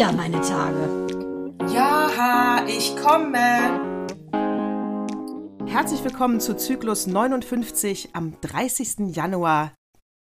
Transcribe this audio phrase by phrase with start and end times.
[0.00, 1.06] wieder meine Tage.
[1.74, 4.08] Ja, ich komme.
[5.66, 9.14] Herzlich willkommen zu Zyklus 59 am 30.
[9.14, 9.74] Januar.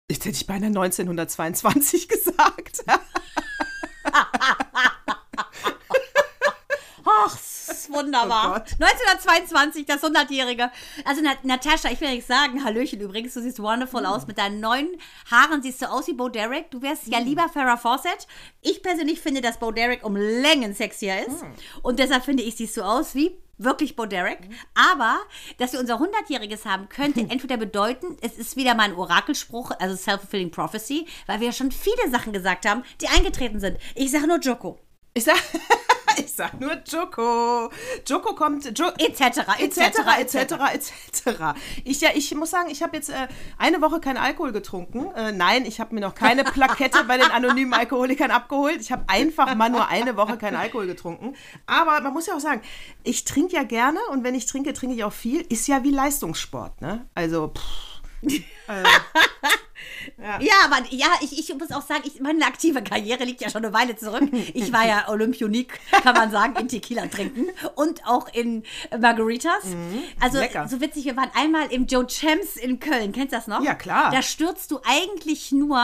[0.09, 2.85] Jetzt hätte ich beinahe 1922 gesagt.
[7.05, 7.91] Ach, ist
[8.23, 8.51] wunderbar.
[8.51, 8.73] Oh Gott.
[8.81, 10.71] 1922, das 100-Jährige.
[11.05, 14.07] Also, Na Natascha, ich will ja nicht sagen, Hallöchen übrigens, du siehst wonderful Hm.
[14.07, 14.27] aus.
[14.27, 14.89] Mit deinen neuen
[15.31, 16.71] Haaren siehst du aus wie Bo Derek.
[16.71, 17.13] Du wärst Hm.
[17.13, 18.27] ja lieber Farrah Fawcett.
[18.63, 21.43] Ich persönlich finde, dass Bo Derek um Längen sexier ist.
[21.43, 21.53] Hm.
[21.83, 24.41] Und deshalb finde ich, siehst du aus wie wirklich Bo Derek.
[24.41, 24.55] Hm.
[24.93, 25.19] Aber,
[25.59, 29.95] dass wir unser 100-Jähriges haben, könnte entweder bedeuten, es ist wieder mal ein Orakelspruch, also
[29.97, 33.79] Self-Fulfilling Prophecy, weil wir ja schon viele Sachen gesagt haben, die eingetreten sind.
[33.95, 34.81] Ich sage nur Joko.
[35.17, 35.37] Ich sag,
[36.19, 37.71] ich sag nur Joko.
[38.07, 38.79] Joko kommt.
[38.79, 39.81] Jo Etc., etc.
[40.19, 40.37] etc.
[40.73, 41.29] etc.
[41.85, 45.11] Ich ja, ich muss sagen, ich habe jetzt äh, eine Woche keinen Alkohol getrunken.
[45.15, 48.81] Äh, nein, ich habe mir noch keine Plakette bei den anonymen Alkoholikern abgeholt.
[48.81, 51.35] Ich habe einfach mal nur eine Woche keinen Alkohol getrunken.
[51.67, 52.63] Aber man muss ja auch sagen,
[53.03, 55.41] ich trinke ja gerne und wenn ich trinke, trinke ich auch viel.
[55.49, 57.07] Ist ja wie Leistungssport, ne?
[57.15, 57.95] Also pff,
[60.41, 63.65] Ja, aber ja, ich, ich muss auch sagen, ich, meine aktive Karriere liegt ja schon
[63.65, 64.23] eine Weile zurück.
[64.55, 68.63] Ich war ja Olympionik, kann man sagen, in Tequila trinken und auch in
[68.99, 69.65] Margaritas.
[70.21, 70.69] Also lecker.
[70.69, 73.13] so witzig, wir waren einmal im Joe Champs in Köln.
[73.13, 73.63] Kennst du das noch?
[73.63, 74.11] Ja, klar.
[74.11, 75.81] Da stürzt du eigentlich nur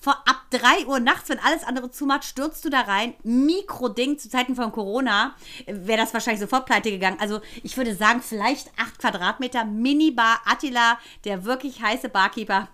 [0.00, 3.14] vor ab 3 Uhr nachts, wenn alles andere zumacht, stürzt du da rein.
[3.22, 5.34] Mikroding zu Zeiten von Corona
[5.66, 7.18] wäre das wahrscheinlich sofort pleite gegangen.
[7.20, 12.68] Also ich würde sagen, vielleicht 8 Quadratmeter Minibar Attila, der wirklich heiße Barkeeper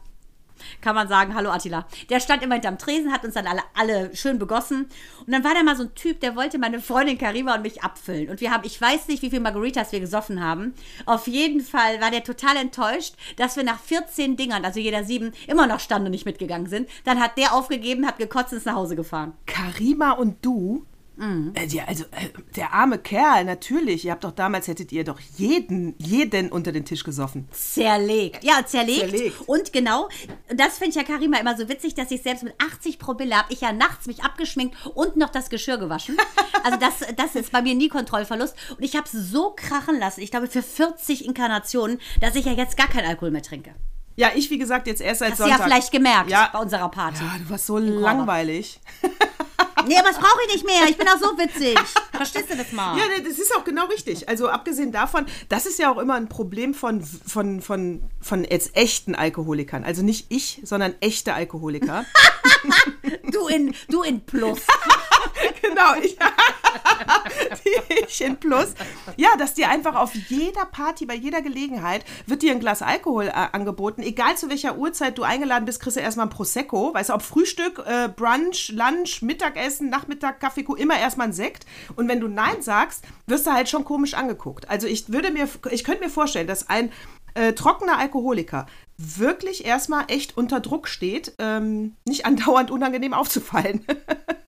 [0.81, 1.87] kann man sagen, hallo Attila.
[2.11, 4.89] Der stand immer hinterm Tresen, hat uns dann alle, alle schön begossen.
[5.27, 7.83] Und dann war da mal so ein Typ, der wollte meine Freundin Karima und mich
[7.83, 8.29] abfüllen.
[8.29, 10.75] Und wir haben, ich weiß nicht, wie viel Margaritas wir gesoffen haben.
[11.07, 15.33] Auf jeden Fall war der total enttäuscht, dass wir nach 14 Dingern, also jeder sieben,
[15.47, 16.89] immer noch standen und nicht mitgegangen sind.
[17.05, 19.35] Dann hat der aufgegeben, hat gekotzt und ist nach Hause gefahren.
[19.47, 20.87] Karima und du.
[21.55, 24.05] Äh, ja, also äh, der arme Kerl, natürlich.
[24.05, 27.49] Ihr habt doch damals hättet ihr doch jeden, jeden unter den Tisch gesoffen.
[27.51, 28.45] Zerlegt.
[28.45, 29.11] Ja, zerlegt.
[29.11, 29.41] Zerlegt.
[29.49, 30.09] Und genau,
[30.55, 33.53] das finde ich ja Karima immer so witzig, dass ich selbst mit 80 Promille habe
[33.53, 36.17] ich ja nachts mich abgeschminkt und noch das Geschirr gewaschen.
[36.65, 38.55] Also das, das ist bei mir nie Kontrollverlust.
[38.77, 42.53] Und ich habe es so krachen lassen, ich glaube für 40 Inkarnationen, dass ich ja
[42.53, 43.75] jetzt gar keinen Alkohol mehr trinke.
[44.17, 45.61] Ja, ich wie gesagt jetzt erst seit Hast du Sonntag.
[45.61, 46.51] ja vielleicht gemerkt Ja.
[46.53, 47.23] bei unserer Party.
[47.23, 48.81] Ja, du warst so langweilig.
[49.89, 50.89] Nee, aber das brauche ich nicht mehr.
[50.89, 51.79] Ich bin auch so witzig.
[52.13, 52.99] Verstehst du das mal?
[52.99, 54.29] Ja, nee, das ist auch genau richtig.
[54.29, 58.77] Also abgesehen davon, das ist ja auch immer ein Problem von, von, von, von jetzt
[58.77, 59.85] echten Alkoholikern.
[59.85, 62.05] Also nicht ich, sondern echte Alkoholiker.
[63.31, 64.61] Du in, du in Plus.
[65.63, 66.17] genau, ich,
[67.65, 68.75] die ich in Plus.
[69.17, 73.27] Ja, dass dir einfach auf jeder Party, bei jeder Gelegenheit, wird dir ein Glas Alkohol
[73.27, 74.03] äh, angeboten.
[74.03, 76.95] Egal zu welcher Uhrzeit du eingeladen bist, kriegst du erstmal ein Prosecco.
[76.95, 81.67] Weißt du, ob Frühstück, äh, Brunch, Lunch, Mittagessen, Nachmittag, Kaffee, immer erstmal ein Sekt.
[81.97, 84.69] Und wenn du Nein sagst, wirst du halt schon komisch angeguckt.
[84.69, 86.93] Also ich würde mir, ich könnte mir vorstellen, dass ein
[87.35, 88.67] äh, trockener Alkoholiker
[88.99, 93.85] wirklich erstmal echt unter Druck steht, ähm, nicht andauernd unangenehm aufzufallen.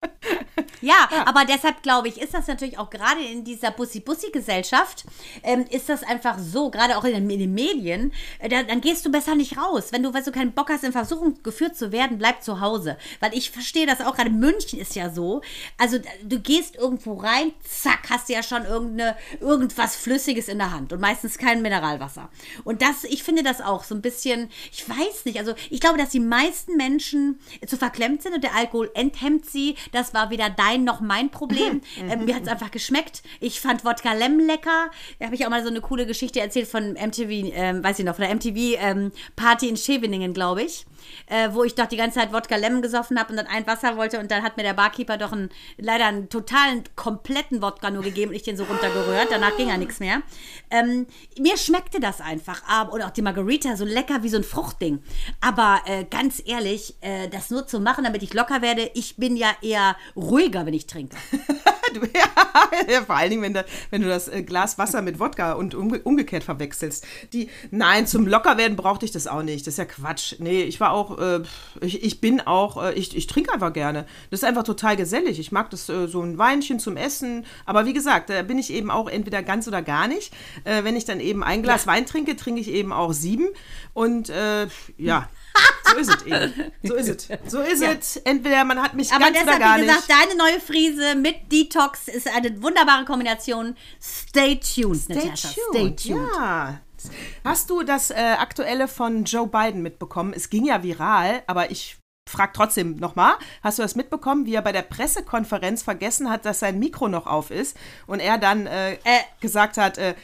[0.81, 5.05] Ja, aber deshalb glaube ich, ist das natürlich auch gerade in dieser Bussi-Bussi-Gesellschaft,
[5.43, 8.81] ähm, ist das einfach so, gerade auch in den, in den Medien, äh, da, dann
[8.81, 9.89] gehst du besser nicht raus.
[9.91, 12.97] Wenn du, wenn du keinen Bock hast, in Versuchung geführt zu werden, bleib zu Hause.
[13.21, 15.43] Weil ich verstehe das auch, gerade München ist ja so,
[15.77, 20.73] also du gehst irgendwo rein, zack, hast du ja schon irgendeine, irgendwas Flüssiges in der
[20.73, 22.31] Hand und meistens kein Mineralwasser.
[22.65, 25.99] Und das, ich finde das auch so ein bisschen, ich weiß nicht, also ich glaube,
[25.99, 29.77] dass die meisten Menschen zu verklemmt sind und der Alkohol enthemmt sie.
[29.93, 31.81] Das war weder dein noch mein Problem.
[31.99, 33.23] ähm, mir hat es einfach geschmeckt.
[33.41, 34.91] Ich fand Wodka Lem lecker.
[35.19, 38.05] Da habe ich auch mal so eine coole Geschichte erzählt von MTV, ähm, weiß ich
[38.05, 40.87] noch, von der MTV ähm, Party in Scheveningen, glaube ich.
[41.27, 43.97] Äh, wo ich doch die ganze Zeit Wodka Lemon gesoffen habe und dann ein Wasser
[43.97, 48.03] wollte und dann hat mir der Barkeeper doch einen, leider einen totalen, kompletten Wodka nur
[48.03, 49.29] gegeben und ich den so runtergerührt.
[49.31, 50.23] Danach ging ja nichts mehr.
[50.71, 51.07] Ähm,
[51.39, 52.63] mir schmeckte das einfach.
[52.69, 55.03] Aber, und auch die Margarita, so lecker wie so ein Fruchtding.
[55.41, 59.37] Aber äh, ganz ehrlich, äh, das nur zu machen, damit ich locker werde, ich bin
[59.37, 61.17] ja eher ruhiger, wenn ich trinke.
[62.89, 65.75] Ja, vor allen Dingen, wenn, da, wenn du das äh, Glas Wasser mit Wodka und
[65.75, 67.07] umge umgekehrt verwechselst.
[67.33, 69.67] Die, nein, zum Lockerwerden brauchte ich das auch nicht.
[69.67, 70.37] Das ist ja Quatsch.
[70.39, 71.41] Nee, ich war auch, äh,
[71.81, 74.07] ich, ich bin auch, äh, ich, ich trinke einfach gerne.
[74.31, 75.39] Das ist einfach total gesellig.
[75.39, 77.47] Ich mag das äh, so ein Weinchen zum Essen.
[77.67, 80.33] Aber wie gesagt, da bin ich eben auch entweder ganz oder gar nicht.
[80.65, 83.49] Äh, wenn ich dann eben ein Glas Wein trinke, trinke ich eben auch sieben.
[83.95, 84.67] Und äh,
[84.99, 85.29] ja.
[85.93, 86.53] So ist es eben.
[86.85, 87.51] So ist es.
[87.51, 88.17] So ist es.
[88.19, 90.21] Entweder man hat mich Aber ganz oder deshalb, gar wie gesagt, nicht.
[90.21, 93.77] deine neue Frise mit Detox ist eine wunderbare Kombination.
[94.01, 95.49] Stay tuned, Stay Natascha.
[95.73, 95.99] tuned.
[96.01, 96.29] Stay tuned.
[96.37, 96.81] Ja.
[97.45, 100.33] Hast du das äh, aktuelle von Joe Biden mitbekommen?
[100.35, 101.99] Es ging ja viral, aber ich
[102.29, 106.61] frag trotzdem nochmal, hast du das mitbekommen, wie er bei der Pressekonferenz vergessen hat, dass
[106.61, 107.77] sein Mikro noch auf ist
[108.07, 108.99] und er dann äh,
[109.41, 110.15] gesagt hat, äh,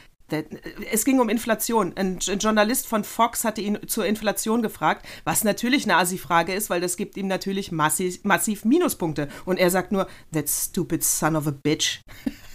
[0.90, 1.92] es ging um Inflation.
[1.96, 6.80] Ein Journalist von Fox hatte ihn zur Inflation gefragt, was natürlich eine Assi-Frage ist, weil
[6.80, 9.28] das gibt ihm natürlich massiv, massiv Minuspunkte.
[9.44, 12.00] Und er sagt nur, that stupid son of a bitch.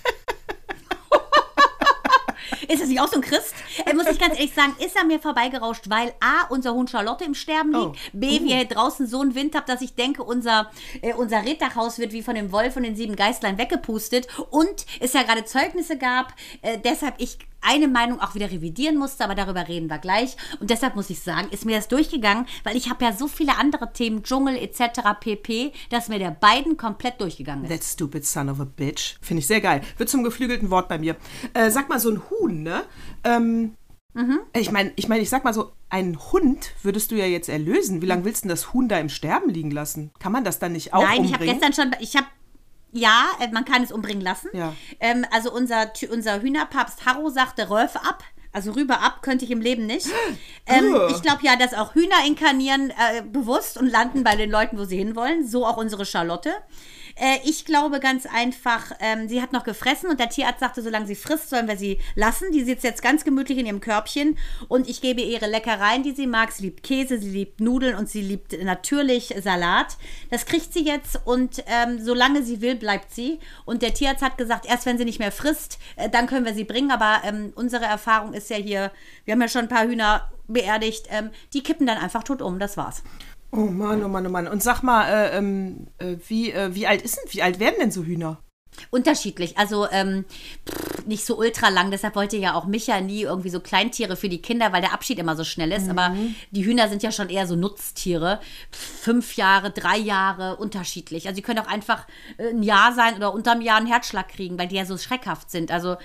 [2.71, 3.53] Ist das nicht auch so ein Christ?
[3.85, 7.23] Äh, muss ich ganz ehrlich sagen, ist er mir vorbeigerauscht, weil A, unser Hund Charlotte
[7.25, 7.93] im Sterben liegt, Oh.
[8.13, 10.71] B, wir hier draußen so einen Wind haben, dass ich denke, unser,
[11.01, 15.13] äh, unser Reddachhaus wird wie von dem Wolf und den sieben Geistlein weggepustet und es
[15.13, 19.67] ja gerade Zeugnisse gab, äh, deshalb ich eine Meinung auch wieder revidieren musste, aber darüber
[19.67, 20.35] reden wir gleich.
[20.59, 23.57] Und deshalb muss ich sagen, ist mir das durchgegangen, weil ich habe ja so viele
[23.57, 25.01] andere Themen, Dschungel etc.
[25.19, 27.71] pp., dass mir der beiden komplett durchgegangen ist.
[27.71, 29.15] That stupid son of a bitch.
[29.21, 29.81] Finde ich sehr geil.
[29.97, 31.15] Wird zum geflügelten Wort bei mir.
[31.53, 32.83] Äh, sag mal, so ein Huhn, ne?
[33.23, 33.75] Ähm,
[34.13, 34.39] Mhm.
[34.53, 38.01] Ich meine, ich, mein, ich sag mal so, einen Hund würdest du ja jetzt erlösen.
[38.01, 40.11] Wie lange willst du denn das Huhn da im Sterben liegen lassen?
[40.19, 41.59] Kann man das dann nicht auch Nein, ich habe umbringen?
[41.61, 42.27] gestern schon, ich habe
[42.91, 44.49] ja, äh, man kann es umbringen lassen.
[44.53, 44.73] Ja.
[44.99, 48.23] Ähm, also unser, unser Hühnerpapst Harro sagte Röf ab.
[48.53, 50.07] Also rüber ab könnte ich im Leben nicht.
[50.67, 54.77] Ähm, ich glaube ja, dass auch Hühner inkarnieren äh, bewusst und landen bei den Leuten,
[54.77, 55.45] wo sie hinwollen.
[55.45, 56.53] So auch unsere Charlotte.
[57.15, 61.07] Äh, ich glaube ganz einfach, ähm, sie hat noch gefressen und der Tierarzt sagte, solange
[61.07, 62.51] sie frisst, sollen wir sie lassen.
[62.51, 64.37] Die sitzt jetzt ganz gemütlich in ihrem Körbchen
[64.67, 66.51] und ich gebe ihr ihre Leckereien, die sie mag.
[66.51, 69.97] Sie liebt Käse, sie liebt Nudeln und sie liebt natürlich Salat.
[70.29, 73.39] Das kriegt sie jetzt und ähm, solange sie will, bleibt sie.
[73.65, 76.53] Und der Tierarzt hat gesagt, erst wenn sie nicht mehr frisst, äh, dann können wir
[76.53, 76.91] sie bringen.
[76.91, 78.91] Aber ähm, unsere Erfahrung ist ja hier,
[79.25, 82.59] wir haben ja schon ein paar Hühner beerdigt, ähm, die kippen dann einfach tot um.
[82.59, 83.03] Das war's.
[83.51, 84.47] Oh Mann, oh Mann, oh Mann.
[84.47, 87.75] Und sag mal, äh, ähm, äh, wie, äh, wie alt ist denn, wie alt werden
[87.79, 88.39] denn so Hühner?
[88.89, 90.23] Unterschiedlich, also ähm,
[90.65, 94.29] pff, nicht so ultra lang, deshalb wollte ja auch Micha nie irgendwie so Kleintiere für
[94.29, 95.89] die Kinder, weil der Abschied immer so schnell ist.
[95.89, 96.15] Aber
[96.51, 98.39] die Hühner sind ja schon eher so Nutztiere.
[98.71, 101.27] Pff, Fünf Jahre, drei Jahre, unterschiedlich.
[101.27, 102.07] Also die können auch einfach
[102.37, 105.51] äh, ein Jahr sein oder unterm Jahr einen Herzschlag kriegen, weil die ja so schreckhaft
[105.51, 105.69] sind.
[105.71, 105.97] Also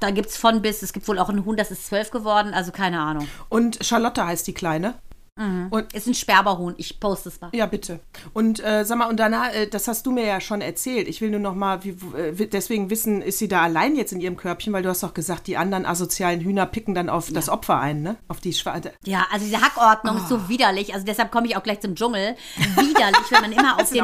[0.00, 2.52] da gibt es von bis, es gibt wohl auch einen Huhn, das ist zwölf geworden,
[2.54, 3.28] also keine Ahnung.
[3.48, 4.94] Und Charlotte heißt die Kleine.
[5.38, 7.50] Und Ist ein Sperberhuhn, ich poste es mal.
[7.52, 8.00] ja, bitte.
[8.32, 11.08] Und äh, sag mal, und danach, äh, das hast du mir ja schon erzählt.
[11.08, 14.20] Ich will nur noch mal, wie, äh, deswegen wissen, ist sie da allein jetzt in
[14.22, 17.50] ihrem Körbchen, weil du hast doch gesagt, die anderen asozialen Hühner picken dann auf das
[17.50, 18.16] Opfer ein, ne?
[18.28, 18.92] Auf die Schwarze.
[19.04, 20.28] Ja, also diese Hackordnung ist Ah.
[20.28, 20.94] so widerlich.
[20.94, 22.34] Also deshalb komme ich auch gleich zum Dschungel.
[22.56, 24.02] Widerlich, wenn man immer auf den,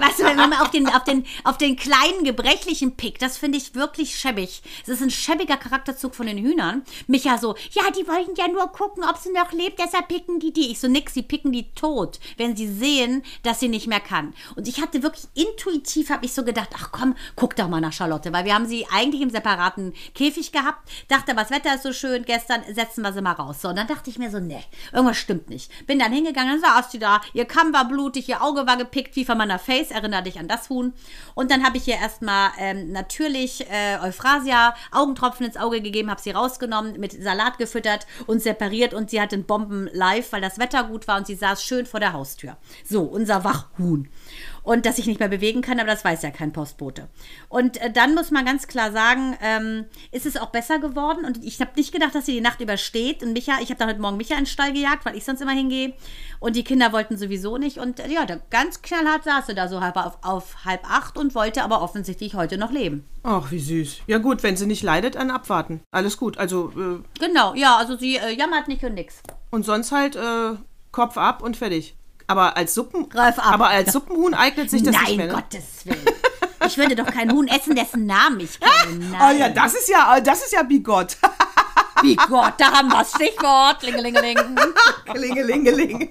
[0.00, 3.38] weißt du, wenn man immer auf den, auf den, auf den kleinen gebrechlichen pickt, das
[3.38, 4.60] finde ich wirklich schäbig.
[4.82, 6.82] Es ist ein schäbiger Charakterzug von den Hühnern.
[7.06, 10.52] Micha so, ja, die wollten ja nur gucken, ob sie noch lebt, deshalb picken die
[10.52, 10.63] die.
[10.70, 14.34] Ich so, nix, die picken die tot, wenn sie sehen, dass sie nicht mehr kann.
[14.56, 17.92] Und ich hatte wirklich intuitiv, habe ich so gedacht, ach komm, guck doch mal nach
[17.92, 20.88] Charlotte, weil wir haben sie eigentlich im separaten Käfig gehabt.
[21.08, 23.62] Dachte, aber das Wetter ist so schön, gestern setzen wir sie mal raus.
[23.62, 25.86] So, und dann dachte ich mir so, nee, irgendwas stimmt nicht.
[25.86, 29.16] Bin dann hingegangen, dann saß sie da, ihr Kamm war blutig, ihr Auge war gepickt,
[29.16, 30.92] wie von meiner Face, erinnert dich an das Huhn.
[31.34, 36.20] Und dann habe ich ihr erstmal ähm, natürlich äh, Euphrasia, Augentropfen ins Auge gegeben, habe
[36.20, 40.53] sie rausgenommen, mit Salat gefüttert und separiert und sie hatte einen Bomben live, weil das
[40.58, 42.56] Wetter gut war und sie saß schön vor der Haustür.
[42.84, 44.08] So, unser Wachhuhn.
[44.64, 47.08] Und dass ich nicht mehr bewegen kann, aber das weiß ja kein Postbote.
[47.50, 51.24] Und äh, dann muss man ganz klar sagen, ähm, ist es auch besser geworden.
[51.26, 53.22] Und ich habe nicht gedacht, dass sie die Nacht übersteht.
[53.22, 55.42] Und Micha, ich habe dann heute Morgen Micha in den Stall gejagt, weil ich sonst
[55.42, 55.92] immer hingehe.
[56.40, 57.76] Und die Kinder wollten sowieso nicht.
[57.78, 61.18] Und äh, ja, da ganz knallhart saß sie da so halb auf, auf halb acht
[61.18, 63.04] und wollte aber offensichtlich heute noch leben.
[63.22, 63.98] Ach, wie süß.
[64.06, 65.82] Ja gut, wenn sie nicht leidet, dann abwarten.
[65.90, 66.38] Alles gut.
[66.38, 69.20] Also, äh, Genau, ja, also sie äh, jammert nicht und nix.
[69.50, 70.54] und sonst halt äh,
[70.90, 71.94] Kopf ab und fertig.
[72.26, 73.34] Aber als Suppen, ab.
[73.38, 75.32] aber als Suppenhuhn eignet sich das Nein, nicht mehr, ne?
[75.34, 75.98] Gottes Willen.
[76.66, 79.04] Ich würde doch kein Huhn essen, dessen Namen ich kenne.
[79.10, 79.20] Nein.
[79.20, 81.16] Oh ja, das ist ja, das ist ja bigott.
[82.04, 83.80] Wie Gott, da haben wir das Stichwort.
[83.80, 84.36] Klingelingeling.
[85.06, 86.10] Klingelingeling.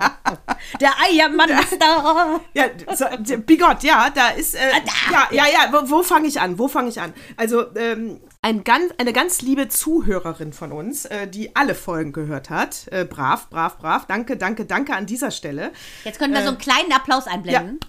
[0.82, 2.40] Der Eiermann ist da.
[2.54, 3.06] Ja, so,
[3.38, 4.72] bigott, ja, da ist, äh,
[5.12, 6.58] ja, ja, ja, wo, wo fange ich an?
[6.58, 7.14] Wo fange ich an?
[7.38, 12.50] Also, ähm, ein ganz, eine ganz liebe Zuhörerin von uns, äh, die alle Folgen gehört
[12.50, 12.88] hat.
[12.92, 14.06] Äh, brav, brav, brav.
[14.08, 15.72] Danke, danke, danke an dieser Stelle.
[16.04, 17.80] Jetzt können wir so einen kleinen Applaus einblenden.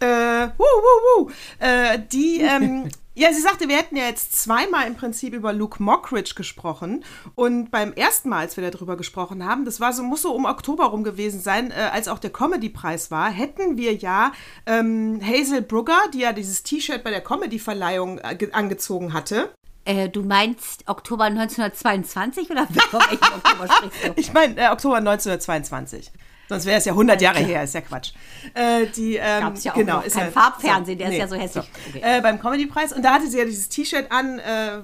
[0.00, 1.30] Äh, wuh, wuh, wuh.
[1.60, 5.82] Äh, die, ähm, ja, sie sagte, wir hätten ja jetzt zweimal im Prinzip über Luke
[5.82, 7.04] Mockridge gesprochen.
[7.34, 10.44] Und beim ersten Mal, als wir darüber gesprochen haben, das war so, muss so um
[10.46, 14.32] Oktober rum gewesen sein, äh, als auch der Comedy-Preis war, hätten wir ja
[14.66, 19.52] ähm, Hazel Brugger, die ja dieses T-Shirt bei der Comedy-Verleihung äh, ge- angezogen hatte.
[19.84, 24.12] Äh, du meinst Oktober 1922 oder von welchem Oktober sprichst du?
[24.16, 26.10] Ich meine, äh, Oktober 1922.
[26.52, 28.12] Sonst wäre es ja 100 Jahre her, ist ja Quatsch.
[28.54, 31.20] Äh, die, ähm, Gab es ja auch genau, ist kein ja- Farbfernsehen, der nee, ist
[31.20, 31.64] ja so hässlich.
[31.64, 31.98] so.
[31.98, 32.18] Okay.
[32.18, 32.92] Äh, beim Comedy-Preis.
[32.92, 34.80] Und da hatte sie ja dieses T-Shirt an, äh, äh,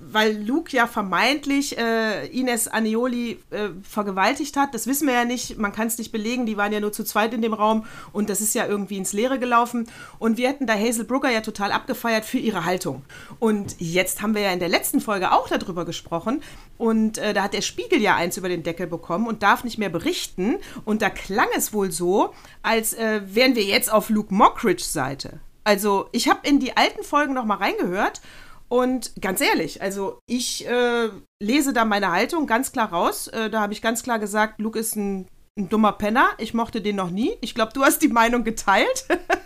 [0.00, 4.74] weil Luke ja vermeintlich äh, Ines Anioli äh, vergewaltigt hat.
[4.74, 7.04] Das wissen wir ja nicht, man kann es nicht belegen, die waren ja nur zu
[7.04, 9.86] zweit in dem Raum und das ist ja irgendwie ins Leere gelaufen.
[10.18, 13.02] Und wir hätten da Hazel Brugger ja total abgefeiert für ihre Haltung.
[13.38, 16.42] Und jetzt haben wir ja in der letzten Folge auch darüber gesprochen
[16.78, 19.88] und da hat der Spiegel ja eins über den Deckel bekommen und darf nicht mehr
[19.88, 20.56] berichten.
[20.84, 25.40] Und da klang es wohl so, als äh, wären wir jetzt auf Luke Mockridge Seite.
[25.64, 28.20] Also ich habe in die alten Folgen noch mal reingehört
[28.68, 33.28] und ganz ehrlich, also ich äh, lese da meine Haltung ganz klar raus.
[33.28, 35.28] Äh, da habe ich ganz klar gesagt, Luke ist ein,
[35.58, 36.30] ein dummer Penner.
[36.38, 37.36] Ich mochte den noch nie.
[37.42, 39.06] Ich glaube, du hast die Meinung geteilt.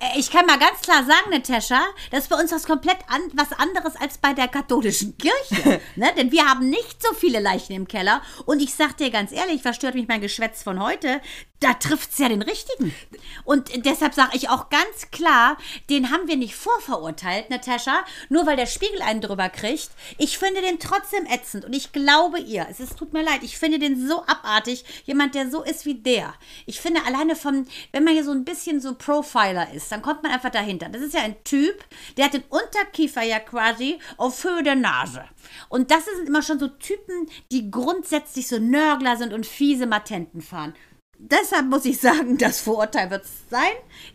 [0.00, 1.80] Äh, Ich kann mal ganz klar sagen, Natascha,
[2.10, 5.80] das ist bei uns was komplett an, was anderes als bei der katholischen Kirche.
[5.96, 6.12] ne?
[6.16, 8.22] Denn wir haben nicht so viele Leichen im Keller.
[8.46, 11.20] Und ich sag dir ganz ehrlich, was stört mich mein Geschwätz von heute?
[11.64, 12.94] Da trifft's ja den Richtigen.
[13.44, 15.56] Und deshalb sage ich auch ganz klar,
[15.88, 19.88] den haben wir nicht vorverurteilt, Natascha, nur weil der Spiegel einen drüber kriegt.
[20.18, 21.64] Ich finde den trotzdem ätzend.
[21.64, 24.84] Und ich glaube ihr, es ist, tut mir leid, ich finde den so abartig.
[25.06, 26.34] Jemand, der so ist wie der.
[26.66, 30.22] Ich finde alleine von, wenn man hier so ein bisschen so Profiler ist, dann kommt
[30.22, 30.90] man einfach dahinter.
[30.90, 31.82] Das ist ja ein Typ,
[32.18, 35.24] der hat den Unterkiefer ja quasi auf Höhe der Nase.
[35.70, 40.42] Und das sind immer schon so Typen, die grundsätzlich so Nörgler sind und fiese Matenten
[40.42, 40.74] fahren.
[41.30, 43.72] Deshalb muss ich sagen, das Vorurteil wird es sein.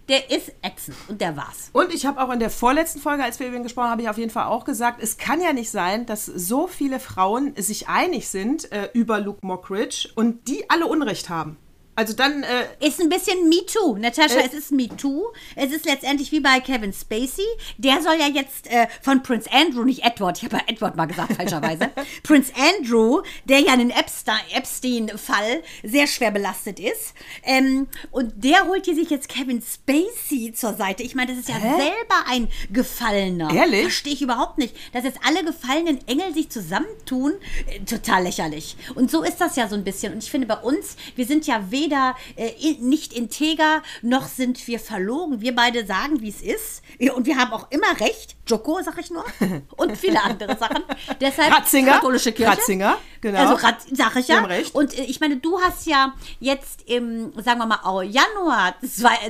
[0.08, 1.70] Der ist ätzend und der war's.
[1.74, 4.04] Und ich habe auch in der vorletzten Folge, als wir über ihn gesprochen haben, habe
[4.04, 7.56] ich auf jeden Fall auch gesagt, es kann ja nicht sein, dass so viele Frauen
[7.56, 11.58] sich einig sind äh, über Luke Mockridge und die alle Unrecht haben.
[12.00, 13.98] Also dann, äh, Ist ein bisschen MeToo.
[13.98, 14.48] Natascha, Äh.
[14.48, 15.34] es ist MeToo.
[15.58, 17.44] Es ist letztendlich wie bei Kevin Spacey.
[17.78, 21.08] Der soll ja jetzt äh, von Prince Andrew, nicht Edward, ich habe ja Edward mal
[21.08, 21.90] gesagt, falscherweise.
[22.24, 27.14] Prince Andrew, der ja in den Epstein- Epstein-Fall sehr schwer belastet ist.
[27.44, 31.04] Ähm, und der holt hier sich jetzt Kevin Spacey zur Seite.
[31.04, 33.54] Ich meine, das ist ja selber ein Gefallener.
[33.54, 33.82] Ehrlich?
[33.82, 34.74] Verstehe ich überhaupt nicht.
[34.94, 37.34] Dass jetzt alle gefallenen Engel sich zusammentun,
[37.68, 38.78] äh, total lächerlich.
[38.96, 40.14] Und so ist das ja so ein bisschen.
[40.14, 41.89] Und ich finde bei uns, wir sind ja weder
[42.36, 45.42] äh, in- nicht integer, noch sind wir verlogen.
[45.42, 46.82] Wir beide sagen, wie es ist.
[46.98, 48.36] Ja, Und wir haben auch immer recht.
[48.48, 49.24] Joko, sag ich nur.
[49.78, 50.84] Und viele andere Sachen.
[51.22, 51.94] Deshalb Ratzinger.
[51.94, 52.52] katholische Kirche.
[52.52, 53.40] Ratzinger, genau.
[53.40, 54.44] Also Rat, sag ich ja.
[54.74, 59.30] Und äh, ich meine, du hast ja jetzt im, sagen wir mal, au- Januar zwei-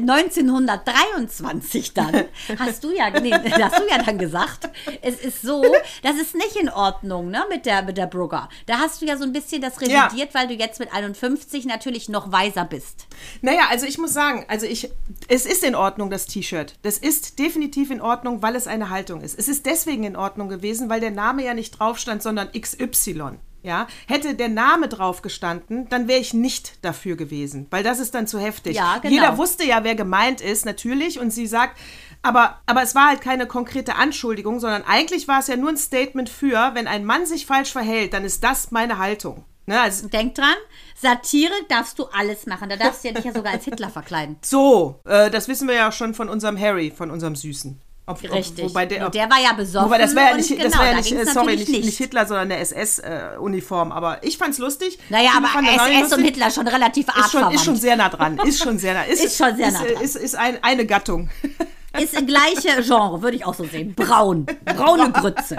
[0.67, 2.25] 1923 dann,
[2.59, 4.69] hast du ja, nee, hast du ja dann gesagt,
[5.01, 5.63] es ist so,
[6.03, 8.49] das ist nicht in Ordnung, ne, mit der, mit der Brugger.
[8.65, 10.05] Da hast du ja so ein bisschen das Ja.
[10.05, 13.07] revidiert, weil du jetzt mit 51 natürlich noch weiser bist.
[13.41, 14.89] naja, also ich muss sagen, also ich,
[15.27, 16.75] es ist in Ordnung, das T-Shirt.
[16.81, 19.37] Das ist definitiv in Ordnung, weil es eine Haltung ist.
[19.37, 23.39] Es ist deswegen in Ordnung gewesen, weil der Name ja nicht drauf stand, sondern XY.
[23.61, 28.15] Ja, hätte der Name drauf gestanden, dann wäre ich nicht dafür gewesen, weil das ist
[28.15, 28.77] dann zu heftig.
[28.77, 29.13] Ja, genau.
[29.13, 31.77] Jeder wusste ja, wer gemeint ist, natürlich, und sie sagt,
[32.21, 35.77] aber, aber es war halt keine konkrete Anschuldigung, sondern eigentlich war es ja nur ein
[35.77, 39.43] Statement für, wenn ein Mann sich falsch verhält, dann ist das meine Haltung.
[39.65, 40.55] Ne, also, Denk dran,
[40.95, 42.69] Satire darfst du alles machen.
[42.69, 44.37] Da darfst du ja dich ja sogar als Hitler verkleiden.
[44.43, 47.79] so, äh, das wissen wir ja schon von unserem Harry, von unserem Süßen.
[48.09, 48.65] Ob, Richtig.
[48.65, 49.85] Ob, wobei der, Und der war ja besoffen.
[49.85, 51.69] Wobei das wäre ja und nicht, das genau, wär ja da nicht äh, sorry, nicht,
[51.69, 53.91] nicht Hitler, sondern eine SS-Uniform.
[53.91, 54.97] aber ich fand's lustig.
[55.09, 56.25] Naja, aber das SS und lustig.
[56.25, 58.39] Hitler schon relativ ist schon, ist schon sehr nah dran.
[58.39, 59.03] Ist schon sehr nah.
[59.09, 60.03] Ist, Ist schon sehr nah ist, dran.
[60.03, 61.29] Ist, ist ein, eine Gattung.
[61.99, 63.95] Ist ein gleiche Genre, würde ich auch so sehen.
[63.95, 64.45] Braun.
[64.63, 65.57] Braune Grütze.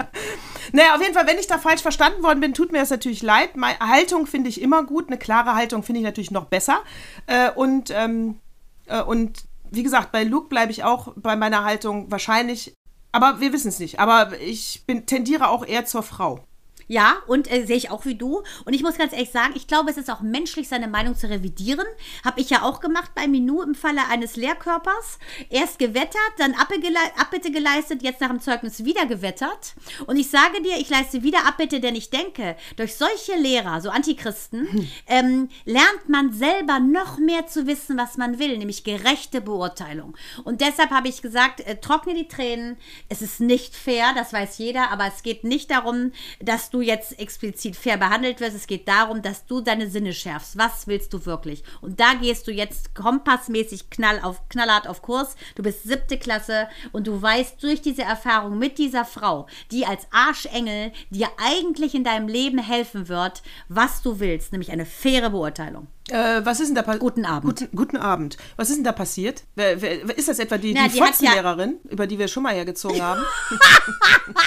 [0.71, 3.21] Naja, auf jeden Fall, wenn ich da falsch verstanden worden bin, tut mir das natürlich
[3.21, 3.57] leid.
[3.57, 5.07] Meine Haltung finde ich immer gut.
[5.07, 6.79] Eine klare Haltung finde ich natürlich noch besser.
[7.27, 8.39] Äh, und, ähm,
[8.87, 12.73] äh, und wie gesagt, bei Luke bleibe ich auch bei meiner Haltung wahrscheinlich.
[13.11, 13.99] Aber wir wissen es nicht.
[13.99, 16.45] Aber ich bin, tendiere auch eher zur Frau.
[16.91, 18.43] Ja, und äh, sehe ich auch wie du.
[18.65, 21.29] Und ich muss ganz ehrlich sagen, ich glaube, es ist auch menschlich, seine Meinung zu
[21.29, 21.85] revidieren.
[22.25, 25.17] Habe ich ja auch gemacht bei Minou im Falle eines Lehrkörpers.
[25.49, 29.73] Erst gewettert, dann Abbitte gelei- Abbitte geleistet, jetzt nach dem Zeugnis wieder gewettert.
[30.05, 33.89] Und ich sage dir, ich leiste wieder Abbitte, denn ich denke, durch solche Lehrer, so
[33.89, 40.17] Antichristen, ähm, lernt man selber noch mehr zu wissen, was man will, nämlich gerechte Beurteilung.
[40.43, 42.75] Und deshalb habe ich gesagt, äh, trockne die Tränen.
[43.07, 47.19] Es ist nicht fair, das weiß jeder, aber es geht nicht darum, dass du jetzt
[47.19, 48.55] explizit fair behandelt wirst.
[48.55, 50.57] Es geht darum, dass du deine Sinne schärfst.
[50.57, 51.63] Was willst du wirklich?
[51.81, 55.35] Und da gehst du jetzt kompassmäßig knall auf, knallhart auf Kurs.
[55.55, 60.07] Du bist siebte Klasse und du weißt durch diese Erfahrung mit dieser Frau, die als
[60.11, 65.87] Arschengel dir eigentlich in deinem Leben helfen wird, was du willst, nämlich eine faire Beurteilung.
[66.09, 66.99] Äh, was ist denn da passiert?
[67.01, 67.45] Guten Abend.
[67.59, 68.37] Guten, guten Abend.
[68.57, 69.43] Was ist denn da passiert?
[69.55, 72.27] Wer, wer, ist das etwa die, Na, die, die hat ja- Fotzenlehrerin, über die wir
[72.27, 73.21] schon mal hergezogen haben?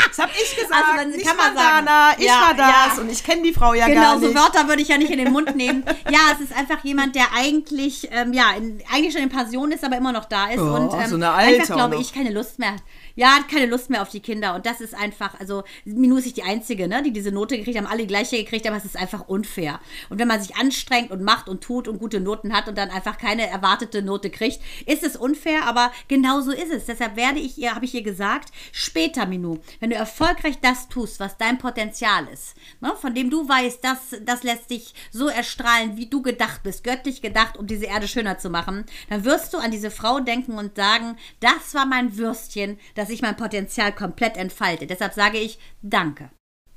[0.08, 0.72] das hab ich gesagt.
[0.74, 1.88] Also, man- nicht kann man sagen.
[2.18, 3.02] ich Ja, war das ja.
[3.02, 4.36] und ich kenne die Frau ja Genau, gar so nicht.
[4.38, 5.84] Wörter würde ich ja nicht in den Mund nehmen.
[6.10, 9.84] Ja, es ist einfach jemand, der eigentlich, ähm, ja, in, eigentlich schon in Pension ist,
[9.84, 12.30] aber immer noch da ist Oh, und ähm, so eine Alte einfach, glaube ich, keine
[12.32, 12.76] Lust mehr.
[13.16, 16.24] Ja, hat keine Lust mehr auf die Kinder und das ist einfach, also Minou ist
[16.24, 18.84] nicht die Einzige, ne, die diese Note gekriegt haben, alle die gleiche gekriegt, aber es
[18.84, 19.80] ist einfach unfair.
[20.10, 22.90] Und wenn man sich anstrengt und macht und tut und gute Noten hat und dann
[22.90, 26.86] einfach keine erwartete Note kriegt, ist es unfair, aber genau so ist es.
[26.86, 31.20] Deshalb werde ich ihr, habe ich ihr gesagt, später, Minou, wenn du erfolgreich das tust,
[31.20, 35.96] was dein Potenzial ist, ne, von dem du weißt, das, das lässt dich so erstrahlen,
[35.96, 39.58] wie du gedacht bist, göttlich gedacht, um diese Erde schöner zu machen, dann wirst du
[39.58, 44.38] an diese Frau denken und sagen, das war mein Würstchen, dass ich mein Potenzial komplett
[44.38, 44.86] entfalte.
[44.86, 46.30] Deshalb sage ich Danke.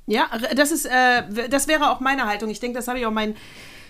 [0.04, 2.50] Ja, das ist, äh, das wäre auch meine Haltung.
[2.50, 3.34] Ich denke, das habe ich auch meinen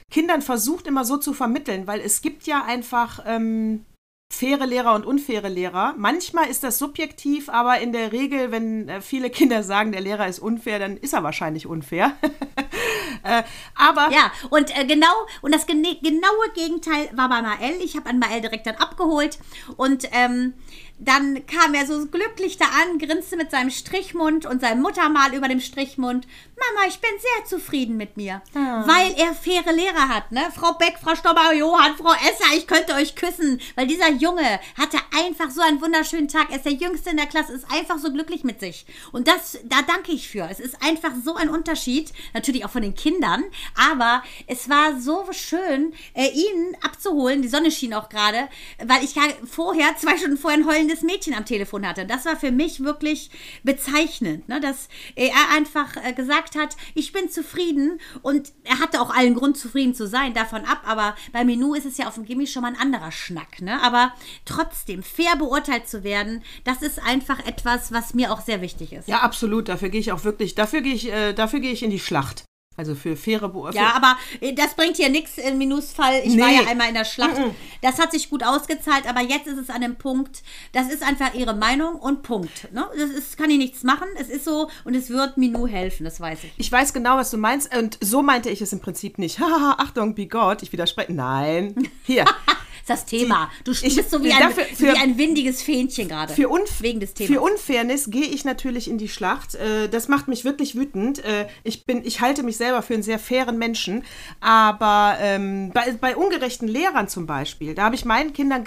[0.08, 3.84] Kindern versucht, immer so zu vermitteln, weil es gibt ja einfach ähm,
[4.30, 5.94] faire Lehrer und unfaire Lehrer.
[5.96, 10.28] Manchmal ist das subjektiv, aber in der Regel, wenn äh, viele Kinder sagen, der Lehrer
[10.28, 12.12] ist unfair, dann ist er wahrscheinlich unfair.
[13.24, 13.42] äh,
[13.74, 17.80] aber Ja, und äh, genau, und das gene genaue Gegenteil war bei Mael.
[17.82, 19.38] Ich habe an Mael direkt dann abgeholt
[19.76, 20.54] und ähm,
[20.98, 25.48] dann kam er so glücklich da an, grinste mit seinem Strichmund und seinem Muttermal über
[25.48, 26.26] dem Strichmund.
[26.56, 30.40] Mama, ich bin sehr zufrieden mit mir, weil er faire Lehrer hat, ne?
[30.54, 34.98] Frau Beck, Frau Stobber, Johann, Frau Esser, ich könnte euch küssen, weil dieser Junge hatte
[35.16, 36.50] einfach so einen wunderschönen Tag.
[36.50, 38.86] Er ist der Jüngste in der Klasse, ist einfach so glücklich mit sich.
[39.12, 40.48] Und das, da danke ich für.
[40.50, 43.44] Es ist einfach so ein Unterschied, natürlich auch von den Kindern,
[43.76, 47.42] aber es war so schön, äh, ihn abzuholen.
[47.42, 48.48] Die Sonne schien auch gerade,
[48.84, 49.14] weil ich
[49.48, 52.06] vorher, zwei Stunden vorher, ein heulendes Mädchen am Telefon hatte.
[52.06, 53.30] Das war für mich wirklich
[53.62, 54.60] bezeichnend, ne?
[54.60, 59.56] dass er einfach äh, gesagt hat, ich bin zufrieden und er hatte auch allen Grund,
[59.56, 62.62] zufrieden zu sein, davon ab, aber bei Minou ist es ja auf dem Gimmi schon
[62.62, 63.82] mal ein anderer Schnack, ne?
[63.82, 64.12] aber
[64.44, 69.08] trotzdem fair beurteilt zu werden, das ist einfach etwas, was mir auch sehr wichtig ist.
[69.08, 71.90] ja, absolut, dafür gehe ich auch wirklich, dafür gehe ich, äh, dafür gehe ich in
[71.90, 72.47] die Schlacht.
[72.78, 76.22] Also für faire Be Ja, aber äh, das bringt hier nichts in Minus Fall.
[76.24, 76.54] Ich war Nee.
[76.62, 77.36] ja einmal in der Schlacht.
[77.82, 81.34] Das hat sich gut ausgezahlt, aber jetzt ist es an dem Punkt, das ist einfach
[81.34, 82.72] ihre Meinung und Punkt.
[82.72, 82.86] Ne?
[82.96, 84.06] Das ist, kann ich nichts machen.
[84.18, 86.52] Es ist so und es wird Minou helfen, das weiß ich.
[86.56, 87.76] Ich weiß genau, was du meinst.
[87.76, 89.40] Und so meinte ich es im Prinzip nicht.
[89.40, 90.62] Haha, Achtung, be God.
[90.62, 91.12] Ich widerspreche.
[91.12, 91.90] Nein.
[92.04, 92.24] Hier.
[92.88, 93.50] Das Thema.
[93.64, 96.32] Du ich- bist so wie ein, dafür- für- wie ein windiges Fähnchen gerade.
[96.34, 97.32] Für, Unf Wegen des Themas.
[97.32, 99.54] für Unfairness gehe ich natürlich in die Schlacht.
[99.54, 101.22] Äh, Das macht mich wirklich wütend.
[101.24, 104.04] Äh, Ich, bin, ich halte mich selber für einen sehr fairen Menschen.
[104.40, 108.64] Aber ähm, bei, bei ungerechten Lehrern zum Beispiel, da habe ich meinen Kindern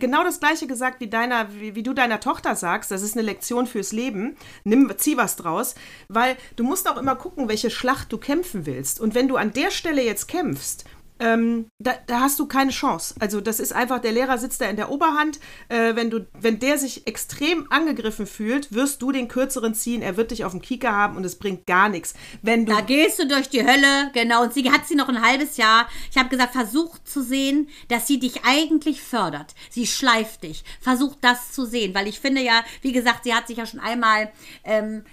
[0.00, 2.90] genau das Gleiche gesagt, wie, deiner, wie, wie du deiner Tochter sagst.
[2.90, 4.36] Das ist eine Lektion fürs Leben.
[4.64, 5.74] Nimm, zieh was draus.
[6.08, 9.00] Weil du musst auch immer gucken, welche Schlacht du kämpfen willst.
[9.00, 10.84] Und wenn du an der Stelle jetzt kämpfst,
[11.20, 13.14] ähm, da, da hast du keine Chance.
[13.20, 15.38] Also das ist einfach, der Lehrer sitzt da in der Oberhand.
[15.68, 20.02] Äh, wenn, du, wenn der sich extrem angegriffen fühlt, wirst du den kürzeren ziehen.
[20.02, 22.14] Er wird dich auf dem Kieker haben und es bringt gar nichts.
[22.42, 24.42] Wenn du Da gehst du durch die Hölle, genau.
[24.42, 25.88] Und sie hat sie noch ein halbes Jahr.
[26.10, 29.54] Ich habe gesagt, versuch zu sehen, dass sie dich eigentlich fördert.
[29.70, 30.64] Sie schleift dich.
[30.80, 33.80] Versuch das zu sehen, weil ich finde ja, wie gesagt, sie hat sich ja schon
[33.80, 34.32] einmal
[34.64, 35.04] ähm,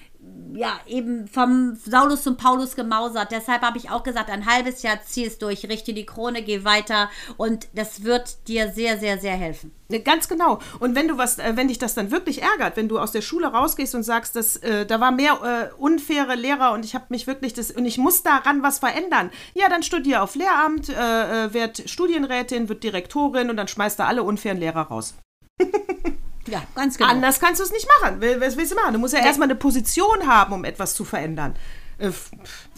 [0.54, 3.32] ja, eben vom Saulus zum Paulus gemausert.
[3.32, 6.64] Deshalb habe ich auch gesagt, ein halbes Jahr zieh es durch, richte die Krone, geh
[6.64, 9.72] weiter und das wird dir sehr, sehr, sehr helfen.
[10.04, 10.60] Ganz genau.
[10.80, 13.22] Und wenn du was, äh, wenn dich das dann wirklich ärgert, wenn du aus der
[13.22, 17.06] Schule rausgehst und sagst, dass äh, da war mehr äh, unfaire Lehrer und ich habe
[17.10, 21.46] mich wirklich das und ich muss daran was verändern, ja, dann studier auf Lehramt, äh,
[21.46, 25.16] äh, werd Studienrätin, wird Direktorin und dann schmeißt da alle unfairen Lehrer raus.
[26.48, 27.10] Ja, ganz genau.
[27.10, 28.22] Anders kannst du es nicht machen.
[28.40, 28.94] Was willst du machen?
[28.94, 31.56] Du musst ja erstmal eine Position haben, um etwas zu verändern.
[31.98, 32.12] Äh,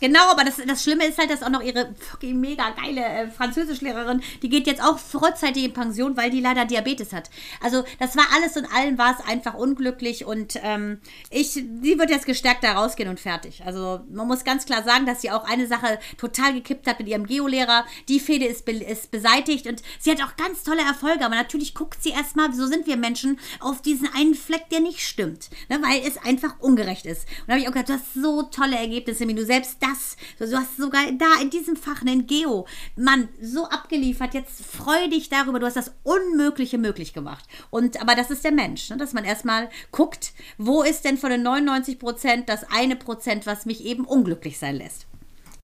[0.03, 3.31] Genau, aber das, das Schlimme ist halt, dass auch noch ihre fucking mega geile äh,
[3.31, 7.29] Französischlehrerin, die geht jetzt auch vorzeitig in Pension, weil die leider Diabetes hat.
[7.61, 12.09] Also das war alles und allem war es einfach unglücklich und ähm, ich, sie wird
[12.09, 13.63] jetzt gestärkt da rausgehen und fertig.
[13.65, 17.07] Also man muss ganz klar sagen, dass sie auch eine Sache total gekippt hat mit
[17.07, 17.85] ihrem Geolehrer.
[18.09, 21.75] Die Fehde ist, be ist beseitigt und sie hat auch ganz tolle Erfolge, aber natürlich
[21.75, 25.79] guckt sie erstmal, so sind wir Menschen, auf diesen einen Fleck, der nicht stimmt, ne,
[25.81, 27.21] weil es einfach ungerecht ist.
[27.39, 30.49] Und da habe ich auch gedacht, du hast so tolle Ergebnisse, wie du selbst das,
[30.49, 35.29] du hast sogar da in diesem Fach einen Geo, Mann, so abgeliefert, jetzt freu dich
[35.29, 37.45] darüber, du hast das Unmögliche möglich gemacht.
[37.69, 41.29] Und, aber das ist der Mensch, ne, dass man erstmal guckt, wo ist denn von
[41.29, 45.07] den 99 Prozent das eine Prozent, was mich eben unglücklich sein lässt.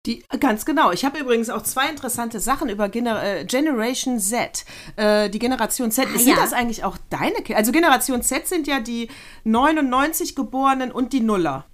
[0.05, 0.91] Die, ganz genau.
[0.91, 4.63] Ich habe übrigens auch zwei interessante Sachen über Gener äh, Generation Z.
[4.95, 6.07] Äh, die Generation Z.
[6.15, 6.35] sind ja.
[6.37, 7.57] das eigentlich auch deine Kinder?
[7.57, 9.09] Also Generation Z sind ja die
[9.43, 11.65] 99 Geborenen und die Nuller.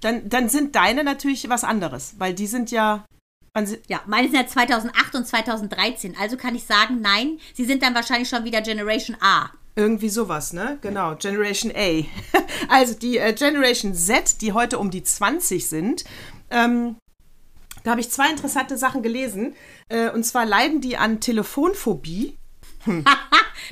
[0.00, 3.04] Dann, dann sind deine natürlich was anderes, weil die sind ja
[3.88, 6.16] Ja, meine sind ja 2008 und 2013.
[6.20, 9.50] Also kann ich sagen, nein, sie sind dann wahrscheinlich schon wieder Generation A.
[9.76, 10.78] Irgendwie sowas, ne?
[10.82, 12.04] Genau, Generation A.
[12.68, 16.04] Also die äh, Generation Z, die heute um die 20 sind,
[16.50, 16.96] ähm,
[17.82, 19.54] da habe ich zwei interessante Sachen gelesen.
[19.88, 22.38] Äh, und zwar leiden die an Telefonphobie.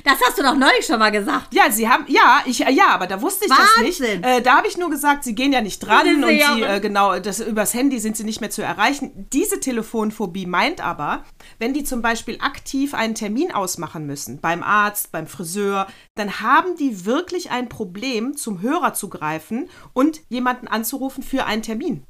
[0.03, 1.53] Das hast du doch neulich schon mal gesagt.
[1.53, 4.21] Ja, sie haben, ja, ich, ja, aber da wusste ich das Wahnsinn.
[4.21, 4.25] nicht.
[4.25, 7.19] Äh, da habe ich nur gesagt, sie gehen ja nicht dran und sie, äh, genau,
[7.19, 9.27] das, übers Handy sind sie nicht mehr zu erreichen.
[9.31, 11.23] Diese Telefonphobie meint aber,
[11.59, 16.75] wenn die zum Beispiel aktiv einen Termin ausmachen müssen, beim Arzt, beim Friseur, dann haben
[16.77, 22.03] die wirklich ein Problem, zum Hörer zu greifen und jemanden anzurufen für einen Termin.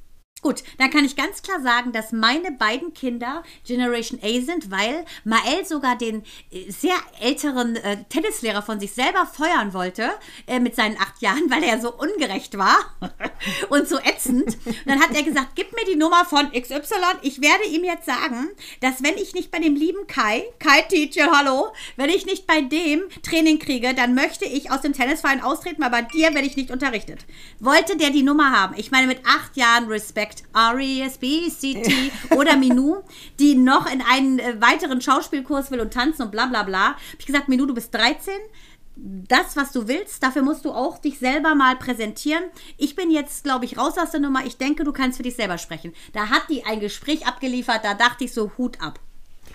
[0.43, 5.06] Gut, dann kann ich ganz klar sagen, dass meine beiden Kinder Generation A sind, weil
[5.23, 10.12] Mael sogar den äh, sehr älteren äh, Tennislehrer von sich selber feuern wollte
[10.45, 12.77] äh, mit seinen acht Jahren, weil er so ungerecht war
[13.69, 14.58] und so ätzend.
[14.65, 16.82] Und dann hat er gesagt, gib mir die Nummer von XY.
[17.21, 18.49] Ich werde ihm jetzt sagen,
[18.82, 22.60] dass wenn ich nicht bei dem lieben Kai, Kai Teacher, hallo, wenn ich nicht bei
[22.60, 26.58] dem Training kriege, dann möchte ich aus dem Tennisverein austreten, weil bei dir werde ich
[26.58, 27.25] nicht unterrichtet.
[27.62, 28.73] Wollte der die Nummer haben?
[28.75, 30.33] Ich meine, mit acht Jahren Respekt.
[30.56, 33.04] R-E-S-B-C-T oder Minou,
[33.39, 36.88] die noch in einen äh, weiteren Schauspielkurs will und tanzen und bla bla bla.
[36.88, 38.34] Hab ich gesagt, Minou, du bist 13
[38.96, 42.43] das, was du willst, dafür musst du auch dich selber mal präsentieren.
[42.78, 44.46] Ich bin jetzt, glaube ich, raus aus der Nummer.
[44.46, 45.93] Ich denke, du kannst für dich selber sprechen.
[46.13, 49.00] Da hat die ein Gespräch abgeliefert, da dachte ich so, Hut ab.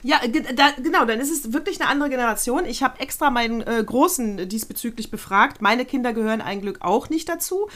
[0.05, 0.21] Ja,
[0.55, 2.67] da, genau, dann ist es wirklich eine andere Generation.
[2.67, 5.61] Ich habe extra meinen äh, Großen diesbezüglich befragt.
[5.61, 7.69] Meine Kinder gehören ein Glück auch nicht dazu.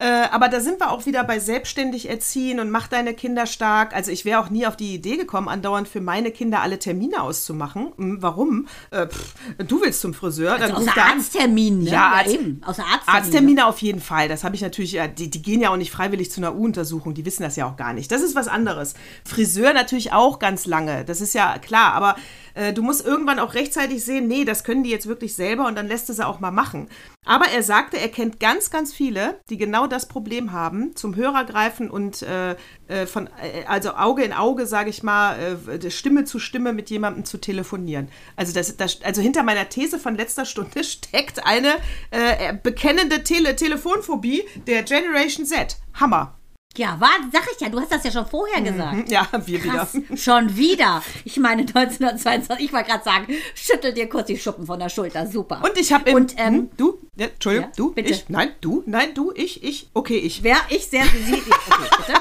[0.00, 3.94] Äh, aber da sind wir auch wieder bei selbstständig erziehen und mach deine Kinder stark.
[3.94, 7.20] Also ich wäre auch nie auf die Idee gekommen, andauernd für meine Kinder alle Termine
[7.22, 7.92] auszumachen.
[7.96, 8.68] Hm, warum?
[8.90, 9.34] Äh, pff,
[9.66, 11.18] du willst zum Friseur, dann Also ruf außer da an.
[11.18, 11.90] Arzttermin, ne?
[11.90, 12.60] Ja, Arzt- eben.
[12.64, 13.22] Außer Arzttermin.
[13.22, 14.28] Arzttermine auf jeden Fall.
[14.28, 17.14] Das habe ich natürlich, ja, die, die gehen ja auch nicht freiwillig zu einer U-Untersuchung,
[17.14, 18.12] die wissen das ja auch gar nicht.
[18.12, 18.94] Das ist was anderes.
[19.24, 22.14] Friseur natürlich auch ganz lange, das ist ja klar, aber
[22.58, 25.76] äh, du musst irgendwann auch rechtzeitig sehen, nee, das können die jetzt wirklich selber und
[25.76, 26.88] dann lässt es er auch mal machen.
[27.24, 31.44] Aber er sagte, er kennt ganz, ganz viele, die genau das Problem haben, zum Hörer
[31.44, 32.56] greifen und äh,
[32.88, 37.24] äh, von, äh, also Auge in Auge, sage ich mal, Stimme zu Stimme mit jemandem
[37.24, 38.08] zu telefonieren.
[38.36, 41.74] Also, das, das, also hinter meiner These von letzter Stunde steckt eine
[42.10, 45.76] äh, bekennende Tele Telefonphobie der Generation Z.
[45.94, 46.37] Hammer.
[46.78, 49.08] Ja, war, sag ich ja, du hast das ja schon vorher gesagt.
[49.10, 50.16] Ja, wir Krass, wieder.
[50.16, 51.02] schon wieder.
[51.24, 55.26] Ich meine 1922, ich wollte gerade sagen, schüttel dir kurz die Schuppen von der Schulter,
[55.26, 55.60] super.
[55.64, 56.14] Und ich habe.
[56.14, 56.98] Und, ähm, Hm, du?
[57.16, 57.92] Ja, Entschuldigung, Ja, du?
[57.92, 58.12] bitte.
[58.12, 58.28] Ich?
[58.28, 58.84] Nein, du?
[58.86, 59.32] Nein, du?
[59.34, 59.62] Ich?
[59.64, 59.88] Ich?
[59.92, 60.42] Okay, ich.
[60.44, 62.20] Wer ich sehr sie, okay, bitte.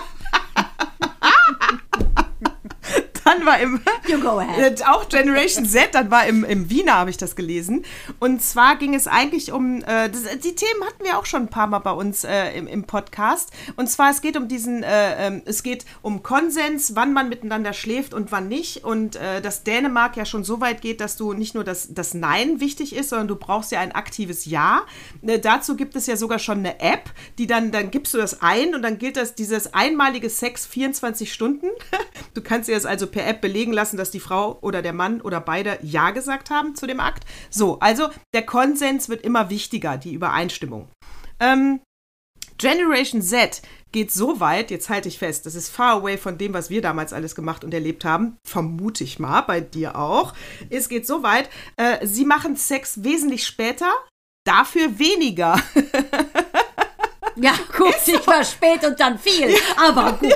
[3.27, 3.81] Dann war im.
[4.07, 4.87] You go ahead.
[4.87, 7.83] Auch Generation Z, dann war im, im Wiener, habe ich das gelesen.
[8.19, 11.49] Und zwar ging es eigentlich um, äh, das, die Themen hatten wir auch schon ein
[11.49, 13.51] paar Mal bei uns äh, im, im Podcast.
[13.75, 17.73] Und zwar, es geht um diesen, äh, ähm, es geht um Konsens, wann man miteinander
[17.73, 18.85] schläft und wann nicht.
[18.85, 22.13] Und äh, dass Dänemark ja schon so weit geht, dass du nicht nur das, das
[22.13, 24.83] Nein wichtig ist, sondern du brauchst ja ein aktives Ja.
[25.21, 28.41] Äh, dazu gibt es ja sogar schon eine App, die dann, dann gibst du das
[28.41, 31.67] ein und dann gilt das, dieses einmalige Sex 24 Stunden.
[32.33, 35.21] Du kannst dir das also per App belegen lassen, dass die Frau oder der Mann
[35.21, 37.25] oder beide Ja gesagt haben zu dem Akt.
[37.49, 40.87] So, also der Konsens wird immer wichtiger, die Übereinstimmung.
[41.39, 41.81] Ähm,
[42.57, 46.53] Generation Z geht so weit, jetzt halte ich fest, das ist far away von dem,
[46.53, 50.33] was wir damals alles gemacht und erlebt haben, vermute ich mal, bei dir auch.
[50.69, 53.91] Es geht so weit, äh, sie machen Sex wesentlich später,
[54.45, 55.61] dafür weniger.
[57.35, 60.35] Ja, gut, ich war spät und dann viel, aber gut.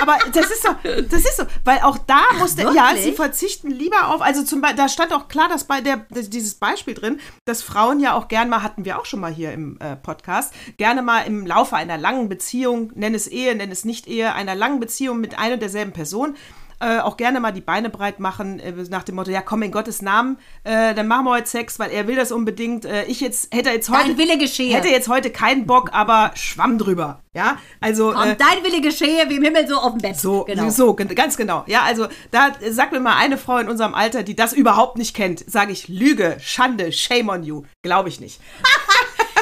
[0.00, 3.04] Aber das ist so, das ist so, weil auch da musste, ja, wirklich?
[3.04, 6.54] sie verzichten lieber auf, also zum Beispiel, da stand auch klar, dass bei der, dieses
[6.54, 9.78] Beispiel drin, dass Frauen ja auch gern mal, hatten wir auch schon mal hier im
[9.80, 14.06] äh, Podcast, gerne mal im Laufe einer langen Beziehung, nenn es Ehe, nenn es nicht
[14.06, 16.36] Ehe, einer langen Beziehung mit einer derselben Person,
[16.80, 19.72] äh, auch gerne mal die Beine breit machen, äh, nach dem Motto, ja komm, in
[19.72, 22.84] Gottes Namen, äh, dann machen wir heute Sex, weil er will das unbedingt.
[22.84, 24.74] Äh, ich jetzt, hätte jetzt heute, Dein Wille geschehe.
[24.76, 28.12] hätte jetzt heute keinen Bock, aber schwamm drüber, ja, also.
[28.12, 30.16] Komm, äh, dein Wille geschehe wie im Himmel so auf dem Bett.
[30.16, 30.70] so, genau.
[30.70, 31.64] so, ganz genau.
[31.66, 34.98] Ja, also da äh, sag mir mal eine Frau in unserem Alter, die das überhaupt
[34.98, 37.62] nicht kennt, sage ich Lüge, Schande, shame on you.
[37.82, 38.40] Glaube ich nicht.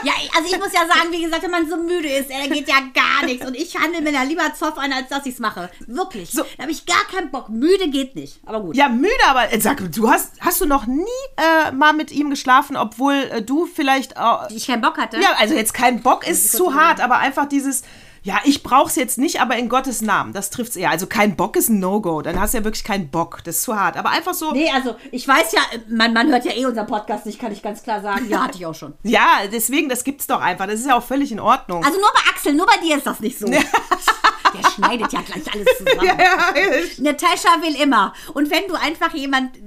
[0.05, 2.55] Ja, also ich muss ja sagen, wie gesagt, wenn man so müde ist, ey, da
[2.55, 3.47] geht ja gar nichts.
[3.47, 5.71] Und ich handle mir da lieber Zoff ein, als dass ich es mache.
[5.87, 6.31] Wirklich.
[6.31, 6.45] So.
[6.57, 7.49] Da habe ich gar keinen Bock.
[7.49, 8.41] Müde geht nicht.
[8.47, 8.77] Aber gut.
[8.77, 11.05] Ja, müde, aber äh, sag, du hast, hast du noch nie
[11.37, 14.13] äh, mal mit ihm geschlafen, obwohl äh, du vielleicht.
[14.13, 15.21] Äh, Ich keinen Bock hatte.
[15.21, 17.83] ja, also jetzt kein Bock ist zu hart, aber einfach dieses.
[18.25, 20.89] Ja, ich brauch's jetzt nicht, aber in Gottes Namen, das trifft's eher.
[20.89, 23.63] Also kein Bock ist ein No-Go, dann hast du ja wirklich keinen Bock, das ist
[23.65, 23.99] zu hart.
[23.99, 25.61] Aber einfach so, Nee, also ich weiß ja,
[25.91, 28.27] man, man hört ja eh unseren Podcast nicht, kann ich ganz klar sagen.
[28.31, 28.95] Ja, hatte ich auch schon.
[29.03, 30.67] ja, deswegen, das gibt's doch einfach.
[30.67, 31.85] Das ist ja auch völlig in Ordnung.
[31.85, 33.47] Also nur bei Axel, nur bei dir ist das nicht so.
[34.55, 36.01] Der schneidet ja gleich alles zusammen.
[36.05, 38.15] Ja, ja, Natascha will immer.
[38.33, 39.59] Und wenn du einfach jemand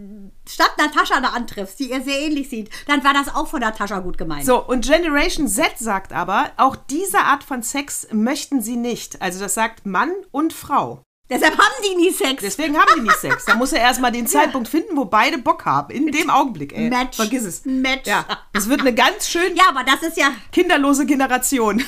[0.50, 4.00] statt Natascha da antriffst, die ihr sehr ähnlich sieht, dann war das auch von Natascha
[4.00, 4.46] gut gemeint.
[4.46, 9.22] So, und Generation Z sagt aber, auch diese Art von Sex möchten sie nicht.
[9.22, 11.02] Also das sagt Mann und Frau.
[11.30, 12.42] Deshalb haben die nie Sex.
[12.42, 13.44] Deswegen haben die nicht Sex.
[13.46, 15.94] Da muss er erstmal den Zeitpunkt finden, wo beide Bock haben.
[15.94, 16.90] In dem Augenblick, ey.
[16.90, 17.18] Match.
[17.18, 17.66] Vergiss es.
[17.66, 18.08] Match.
[18.08, 21.84] Ja, das wird eine ganz schön Ja, aber das ist ja, kinderlose Generation.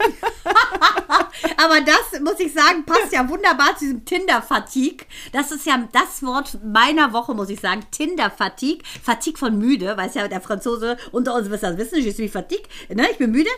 [1.56, 5.06] aber das muss ich sagen, passt ja wunderbar zu diesem Tinder-Fatigue.
[5.32, 7.82] Das ist ja das Wort meiner Woche, muss ich sagen.
[7.90, 8.82] Tinder-Fatigue.
[9.02, 12.02] Fatigue von müde, weiß ja der Franzose unter uns wird das wissen.
[12.02, 12.62] Je suis fatigue.
[12.88, 13.50] Ne, ich bin müde.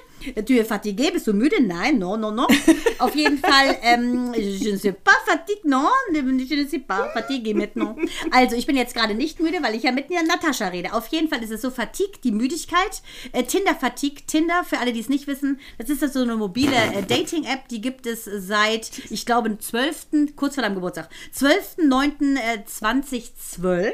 [0.47, 1.61] Tu es fatigué, bist du müde?
[1.61, 2.47] Nein, no, no, no.
[2.99, 5.89] Auf jeden Fall, ähm, je ne suis pas fatigue, non.
[6.13, 7.97] Je ne suis pas fatigué maintenant.
[8.31, 10.93] Also, ich bin jetzt gerade nicht müde, weil ich ja mit Natascha rede.
[10.93, 13.03] Auf jeden Fall ist es so Fatigue, die Müdigkeit.
[13.33, 14.27] Äh, Tinder-Fatigue.
[14.27, 17.81] Tinder, für alle, die es nicht wissen, das ist so eine mobile äh, Dating-App, die
[17.81, 23.93] gibt es seit, ich glaube, 12., kurz vor deinem Geburtstag, 12.09.2012.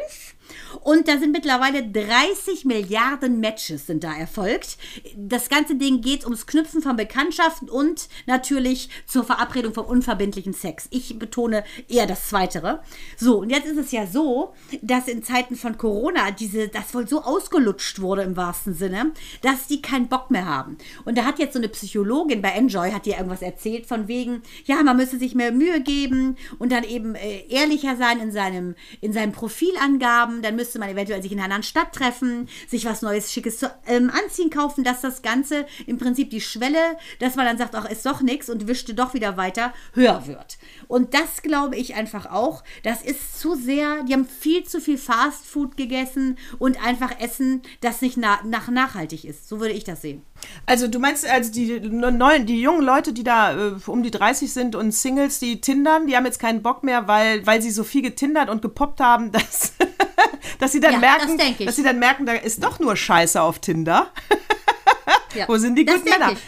[0.81, 4.79] Und da sind mittlerweile 30 Milliarden Matches sind da erfolgt.
[5.17, 10.87] Das ganze Ding geht ums Knüpfen von Bekanntschaften und natürlich zur Verabredung von unverbindlichen Sex.
[10.91, 12.81] Ich betone eher das Zweitere.
[13.17, 17.09] So, und jetzt ist es ja so, dass in Zeiten von Corona diese, das wohl
[17.09, 20.79] so ausgelutscht wurde im wahrsten Sinne, dass die keinen Bock mehr haben.
[21.05, 24.43] Und da hat jetzt so eine Psychologin bei Enjoy, hat dir irgendwas erzählt von wegen,
[24.65, 28.75] ja, man müsse sich mehr Mühe geben und dann eben äh, ehrlicher sein in seinem,
[29.01, 33.03] in seinen Profilangaben dann müsste man eventuell sich in einer anderen Stadt treffen, sich was
[33.03, 37.46] Neues, Schickes zu ähm, anziehen kaufen, dass das Ganze im Prinzip die Schwelle, dass man
[37.46, 40.59] dann sagt, ach, ist doch nichts und wischte doch wieder weiter, höher wird.
[40.87, 42.64] Und das glaube ich einfach auch.
[42.83, 48.01] Das ist zu sehr, die haben viel zu viel Fastfood gegessen und einfach Essen, das
[48.01, 49.48] nicht na, nach nachhaltig ist.
[49.48, 50.22] So würde ich das sehen.
[50.66, 54.53] Also du meinst, also die neuen, die jungen Leute, die da äh, um die 30
[54.53, 57.85] sind und Singles, die tindern, die haben jetzt keinen Bock mehr, weil, weil sie so
[57.85, 59.74] viel getindert und gepoppt haben, dass,
[60.59, 63.40] dass sie dann Ja, merken, das dass sie dann merken, da ist doch nur Scheiße
[63.40, 64.11] auf Tinder.
[65.35, 65.46] Ja.
[65.46, 66.33] Wo sind die guten Männer?
[66.33, 66.38] ich.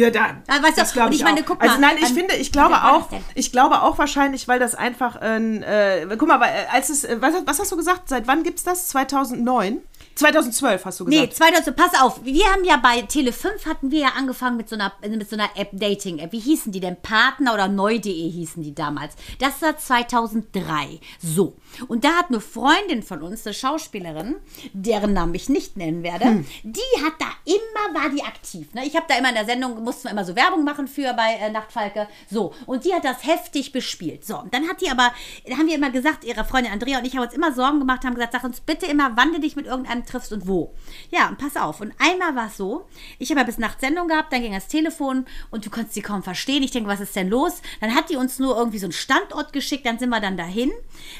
[0.00, 0.28] Ja, da.
[0.48, 2.34] Ja, weißt du, das glaube ich, ich meine, guck also mal, nein, ich an- finde,
[2.36, 6.50] ich glaube auch, ich glaube auch wahrscheinlich, weil das einfach ein, äh, guck mal, weil,
[6.50, 8.08] äh, als es, äh, was, was hast du gesagt?
[8.08, 8.88] Seit wann gibt's das?
[8.88, 9.78] 2009?
[10.20, 11.28] 2012 hast du gesagt.
[11.28, 14.76] Nee, 2000, pass auf, wir haben ja bei Tele5 hatten wir ja angefangen mit so
[14.76, 16.32] einer, mit so einer App, Dating-App.
[16.32, 17.00] Wie hießen die denn?
[17.00, 19.14] Partner oder neu.de hießen die damals.
[19.38, 21.00] Das war 2003.
[21.22, 21.56] So.
[21.88, 24.36] Und da hat eine Freundin von uns, eine Schauspielerin,
[24.72, 26.46] deren Namen ich nicht nennen werde, Hm.
[26.62, 28.72] die hat da immer, war die aktiv.
[28.74, 28.84] Ne?
[28.86, 31.34] Ich habe da immer in der Sendung, mussten wir immer so Werbung machen für bei
[31.40, 32.08] äh, Nachtfalke.
[32.30, 32.54] So.
[32.66, 34.24] Und die hat das heftig bespielt.
[34.26, 34.38] So.
[34.38, 35.12] Und dann hat die aber,
[35.48, 38.04] da haben wir immer gesagt, ihre Freundin Andrea und ich haben uns immer Sorgen gemacht,
[38.04, 40.74] haben gesagt, sag uns bitte immer, wann du dich mit irgendeinem triffst und wo.
[41.10, 41.80] Ja, und pass auf.
[41.80, 42.86] Und einmal war es so,
[43.18, 46.02] ich habe ja bis Nacht Sendung gehabt, dann ging das Telefon und du konntest sie
[46.02, 46.62] kaum verstehen.
[46.62, 47.62] Ich denke, was ist denn los?
[47.80, 50.70] Dann hat die uns nur irgendwie so einen Standort geschickt, dann sind wir dann dahin.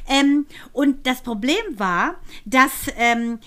[0.08, 3.38] Ähm, und das Problem war, dass, ähm,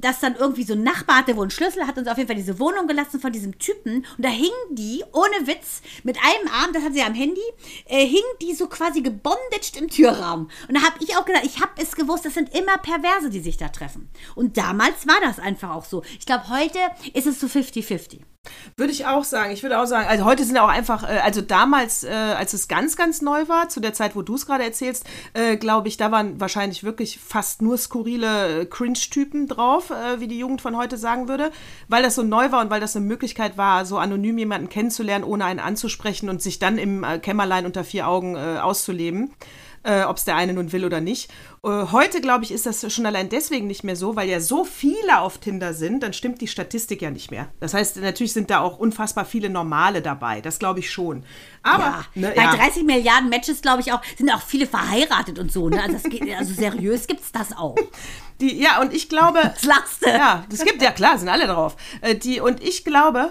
[0.00, 2.36] dass dann irgendwie so ein Nachbar hatte, wo einen Schlüssel hat uns auf jeden Fall
[2.36, 4.06] diese Wohnung gelassen von diesem Typen.
[4.16, 7.40] Und da hing die, ohne Witz, mit einem Arm, das hat sie am Handy,
[7.86, 10.50] äh, hing die so quasi gebondaged im Türrahmen.
[10.68, 13.40] Und da habe ich auch gedacht, ich habe es gewusst, das sind immer Perverse, die
[13.40, 14.08] sich da treffen.
[14.34, 16.02] Und damals war das einfach auch so.
[16.18, 16.78] Ich glaube, heute
[17.14, 18.20] ist es so 50-50.
[18.76, 19.52] Würde ich auch sagen.
[19.52, 22.68] Ich würde auch sagen, also heute sind auch einfach, äh, also damals, äh, als es
[22.68, 25.96] ganz, ganz neu war, zu der Zeit, wo du es gerade erzählst, äh, glaube ich,
[25.96, 31.28] da waren wahrscheinlich wirklich fast nur skurrile Cringe-Typen drauf, wie die Jugend von heute sagen
[31.28, 31.50] würde,
[31.88, 35.24] weil das so neu war und weil das eine Möglichkeit war, so anonym jemanden kennenzulernen,
[35.24, 39.34] ohne einen anzusprechen und sich dann im Kämmerlein unter vier Augen auszuleben.
[39.82, 41.30] Äh, ob es der eine nun will oder nicht.
[41.64, 44.64] Äh, heute, glaube ich, ist das schon allein deswegen nicht mehr so, weil ja so
[44.64, 47.48] viele auf Tinder sind, dann stimmt die Statistik ja nicht mehr.
[47.60, 50.40] Das heißt, natürlich sind da auch unfassbar viele Normale dabei.
[50.40, 51.24] Das glaube ich schon.
[51.62, 52.54] Aber, Ja, ne, bei ja.
[52.54, 55.68] 30 Milliarden Matches, glaube ich, auch, sind auch viele verheiratet und so.
[55.68, 55.80] Ne?
[55.80, 57.76] Also, das geht, also seriös gibt es das auch.
[58.40, 59.38] Die, ja, und ich glaube.
[59.42, 60.10] Was lachst du?
[60.10, 61.74] Ja, das gibt, ja klar, sind alle drauf.
[62.02, 63.30] Äh, die, und ich glaube,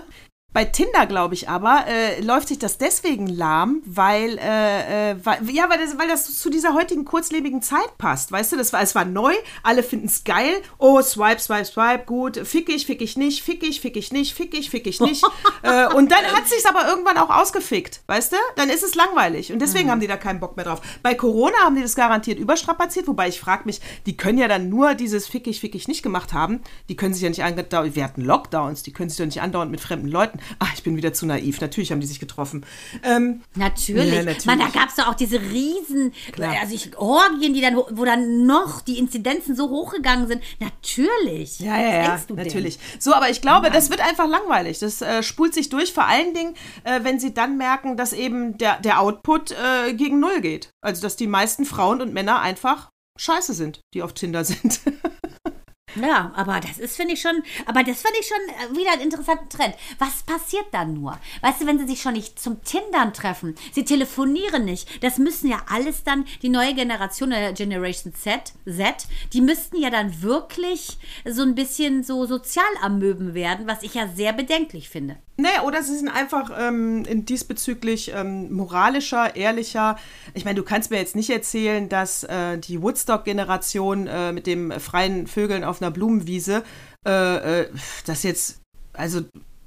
[0.55, 5.49] bei Tinder glaube ich aber, äh, läuft sich das deswegen lahm, weil, äh, äh, weil
[5.49, 8.31] ja, weil das, weil das zu dieser heutigen kurzlebigen Zeit passt.
[8.31, 10.53] Weißt du, das war, es war neu, alle finden es geil.
[10.77, 14.33] Oh, swipe, swipe, swipe, gut, fick ich, fick ich nicht, fick ich, fick ich nicht,
[14.33, 15.25] fick ich, fick ich nicht.
[15.61, 18.37] äh, und dann hat sich's aber irgendwann auch ausgefickt, weißt du?
[18.55, 20.79] Dann ist es langweilig und deswegen haben die da keinen Bock mehr drauf.
[21.03, 24.69] Bei Corona haben die das garantiert überstrapaziert, wobei ich frage mich, die können ja dann
[24.69, 26.61] nur dieses fick ich, fick ich nicht gemacht haben.
[26.87, 29.69] Die können sich ja nicht andauernd, wir hatten Lockdowns, die können sich doch nicht andauernd
[29.69, 30.39] mit fremden Leuten.
[30.59, 31.61] Ach, ich bin wieder zu naiv.
[31.61, 32.65] Natürlich haben die sich getroffen.
[33.03, 34.13] Ähm, natürlich.
[34.13, 34.45] Ja, natürlich.
[34.45, 36.55] Man, da gab es doch auch diese riesen, Klar.
[36.61, 40.43] also ich, Orgien, die dann, wo dann noch die Inzidenzen so hochgegangen sind.
[40.59, 41.59] Natürlich.
[41.59, 42.45] Ja, ja, ja, du denn?
[42.45, 42.79] natürlich.
[42.99, 44.79] So, aber ich glaube, das wird einfach langweilig.
[44.79, 48.57] Das äh, spult sich durch, vor allen Dingen, äh, wenn sie dann merken, dass eben
[48.57, 50.69] der, der Output äh, gegen Null geht.
[50.81, 54.81] Also, dass die meisten Frauen und Männer einfach scheiße sind, die auf Tinder sind.
[55.95, 59.01] Ja, aber das ist, finde ich schon, aber das finde ich schon äh, wieder einen
[59.01, 59.75] interessanten Trend.
[59.99, 61.17] Was passiert dann nur?
[61.41, 65.49] Weißt du, wenn sie sich schon nicht zum Tindern treffen, sie telefonieren nicht, das müssen
[65.49, 70.97] ja alles dann, die neue Generation, der Generation Z, Z, die müssten ja dann wirklich
[71.25, 75.17] so ein bisschen so Sozialamöben werden, was ich ja sehr bedenklich finde.
[75.37, 79.97] Naja, oder sie sind einfach ähm, diesbezüglich ähm, moralischer, ehrlicher.
[80.33, 84.71] Ich meine, du kannst mir jetzt nicht erzählen, dass äh, die Woodstock-Generation äh, mit dem
[84.79, 86.63] freien Vögeln auf einer Blumenwiese,
[87.05, 87.69] äh, äh,
[88.05, 88.61] das jetzt,
[88.93, 89.21] also,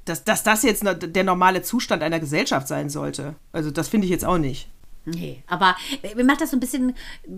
[0.07, 3.35] dass, dass das jetzt der normale Zustand einer Gesellschaft sein sollte.
[3.52, 4.70] Also, das finde ich jetzt auch nicht.
[5.14, 6.94] Nee, aber äh, mir macht das so ein bisschen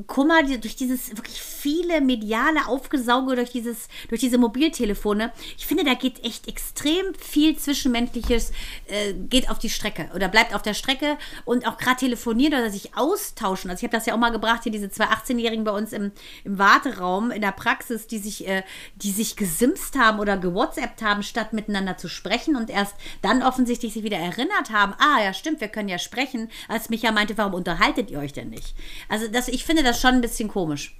[0.06, 5.32] Kummer durch dieses wirklich viele mediale Aufgesauge durch dieses durch diese Mobiltelefone.
[5.56, 8.52] Ich finde, da geht echt extrem viel zwischenmenschliches
[8.86, 12.70] äh, geht auf die Strecke oder bleibt auf der Strecke und auch gerade telefonieren oder
[12.70, 13.70] sich austauschen.
[13.70, 16.12] Also ich habe das ja auch mal gebracht hier diese zwei 18-Jährigen bei uns im,
[16.44, 18.62] im Warteraum in der Praxis, die sich äh,
[18.96, 23.92] die sich gesimst haben oder gewhatsappt haben, statt miteinander zu sprechen und erst dann offensichtlich
[23.92, 24.94] sich wieder erinnert haben.
[24.98, 26.50] Ah, ja, stimmt, wir können ja sprechen.
[26.68, 28.74] Als Micha meinte, warum unterhaltet ihr euch denn nicht?
[29.08, 30.96] Also das, ich finde das schon ein bisschen komisch.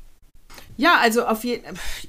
[0.77, 1.65] Ja, also auf jeden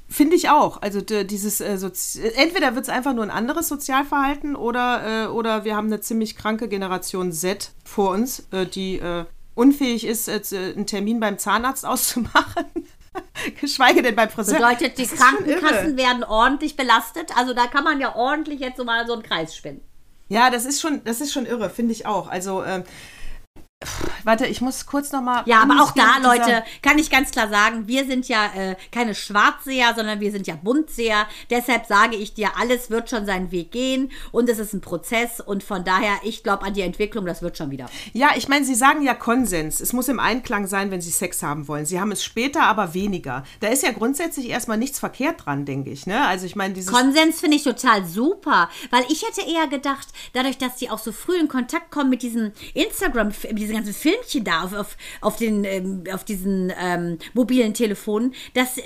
[0.10, 0.82] finde ich auch.
[0.82, 5.66] Also dieses äh, Sozi entweder wird es einfach nur ein anderes Sozialverhalten oder, äh, oder
[5.66, 10.42] wir haben eine ziemlich kranke Generation Z vor uns, äh, die äh, unfähig ist, äh,
[10.56, 12.66] einen Termin beim Zahnarzt auszumachen.
[13.60, 14.56] Geschweige denn beim Friseur.
[14.56, 17.36] Bedeutet, die Krankenkassen werden ordentlich belastet.
[17.36, 19.82] Also da kann man ja ordentlich jetzt so mal so einen Kreis spinnen.
[20.30, 22.30] Ja, das ist schon, das ist schon irre, finde ich auch.
[22.30, 22.84] Also ähm,
[24.24, 25.44] warte, ich muss kurz noch mal.
[25.46, 29.16] Ja, aber auch da, Leute, kann ich ganz klar sagen, wir sind ja äh, keine
[29.16, 31.28] Schwarzseher, sondern wir sind ja Buntseher.
[31.50, 35.40] Deshalb sage ich dir, alles wird schon seinen Weg gehen und es ist ein Prozess
[35.40, 37.90] und von daher, ich glaube an die Entwicklung, das wird schon wieder.
[38.14, 39.80] Ja, ich meine, Sie sagen ja Konsens.
[39.80, 41.86] Es muss im Einklang sein, wenn Sie Sex haben wollen.
[41.86, 43.44] Sie haben es später, aber weniger.
[43.60, 46.06] Da ist ja grundsätzlich erstmal nichts verkehrt dran, denke ich.
[46.06, 46.26] Ne?
[46.28, 46.92] Also ich meine, dieses.
[46.92, 51.12] Konsens finde ich total super, weil ich hätte eher gedacht, dadurch, dass die auch so
[51.12, 53.32] früh in Kontakt kommen mit diesem Instagram,
[53.72, 58.78] diese ganzen Filmchen da auf, auf, auf, den, ähm, auf diesen ähm, mobilen Telefonen, dass
[58.78, 58.82] äh,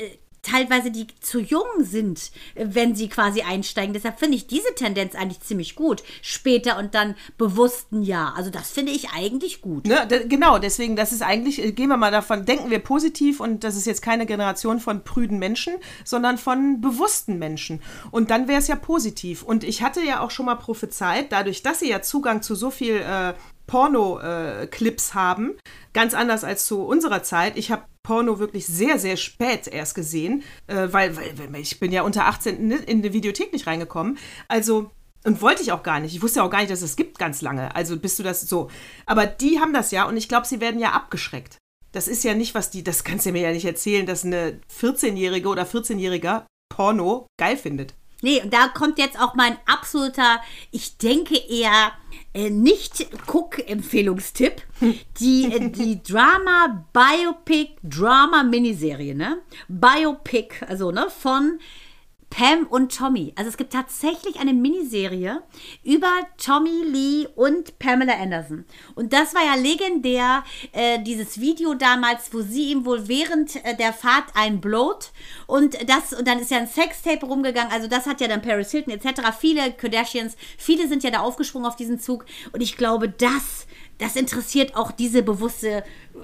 [0.45, 3.93] teilweise die zu jung sind, wenn sie quasi einsteigen.
[3.93, 6.03] Deshalb finde ich diese Tendenz eigentlich ziemlich gut.
[6.21, 8.33] Später und dann bewussten Ja.
[8.37, 9.87] Also das finde ich eigentlich gut.
[9.87, 13.63] Ne, genau, deswegen, das ist eigentlich, äh, gehen wir mal davon, denken wir positiv und
[13.63, 17.81] das ist jetzt keine Generation von prüden Menschen, sondern von bewussten Menschen.
[18.11, 19.41] Und dann wäre es ja positiv.
[19.41, 22.69] Und ich hatte ja auch schon mal prophezeit, dadurch, dass sie ja Zugang zu so
[22.69, 23.33] viel äh,
[23.67, 25.57] Porno-Clips haben,
[25.93, 27.57] ganz anders als zu unserer Zeit.
[27.57, 31.91] Ich habe Porno wirklich sehr, sehr spät erst gesehen, äh, weil, weil, weil ich bin
[31.91, 34.17] ja unter 18 in, in die Videothek nicht reingekommen.
[34.47, 34.91] Also
[35.25, 36.15] und wollte ich auch gar nicht.
[36.15, 37.75] Ich wusste ja auch gar nicht, dass es gibt ganz lange.
[37.75, 38.69] Also bist du das so.
[39.07, 41.57] Aber die haben das ja und ich glaube, sie werden ja abgeschreckt.
[41.91, 44.59] Das ist ja nicht, was die, das kannst du mir ja nicht erzählen, dass eine
[44.79, 47.95] 14-Jährige oder 14-Jähriger Porno geil findet.
[48.25, 51.91] Nee, und da kommt jetzt auch mein absoluter, ich denke eher
[52.33, 54.63] äh, nicht Guck-Empfehlungstipp.
[55.19, 59.43] Die, äh, die Drama Biopic Drama Miniserie, ne?
[59.67, 61.59] Biopic, also ne, von
[62.35, 63.31] Pam und Tommy.
[63.37, 65.41] Also es gibt tatsächlich eine Miniserie
[65.85, 68.65] über Tommy Lee und Pamela Anderson.
[68.93, 70.43] Und das war ja legendär,
[70.73, 75.13] äh, dieses Video damals, wo sie ihm wohl während äh, der Fahrt einblowt.
[75.47, 77.71] Und das, und dann ist ja ein Sextape rumgegangen.
[77.71, 79.21] Also das hat ja dann Paris Hilton etc.
[79.39, 82.25] Viele Kardashians, viele sind ja da aufgesprungen auf diesen Zug.
[82.51, 83.65] Und ich glaube, das
[83.97, 85.83] das interessiert auch diese bewusste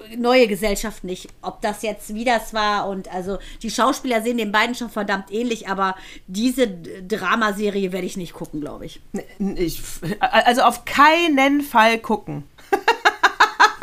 [0.10, 2.90] äh, neue Gesellschaft nicht, ob das jetzt wie das war.
[2.90, 5.96] Und also die Schauspieler sehen den beiden schon verdammt ähnlich, aber
[6.28, 9.02] diese Dramaserie werde ich nicht gucken, glaube ich.
[9.38, 9.82] Ich,
[10.20, 12.44] also auf keinen Fall gucken.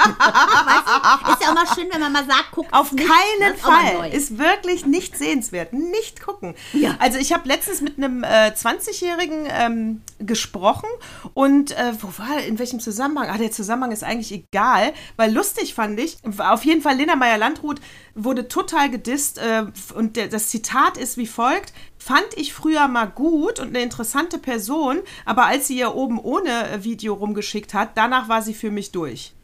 [0.08, 3.86] Ist ja auch mal schön, wenn man mal sagt, guck Auf nicht, keinen ist mal
[3.86, 3.94] Fall.
[3.94, 4.10] neu.
[4.10, 5.72] Ist wirklich nicht sehenswert.
[5.72, 6.54] Nicht gucken.
[6.72, 6.96] Ja.
[6.98, 10.88] Also ich habe letztens mit einem äh, 20-Jährigen ähm, gesprochen
[11.34, 13.28] und äh, wo war, in welchem Zusammenhang?
[13.28, 17.80] Ah, der Zusammenhang ist eigentlich egal, weil lustig fand ich, auf jeden Fall Lena Meyer-Landrut
[18.14, 21.72] wurde total gedisst äh, und der, das Zitat ist wie folgt.
[21.98, 26.68] Fand ich früher mal gut und eine interessante Person, aber als sie ihr oben ohne
[26.70, 29.34] äh, Video rumgeschickt hat, danach war sie für mich durch.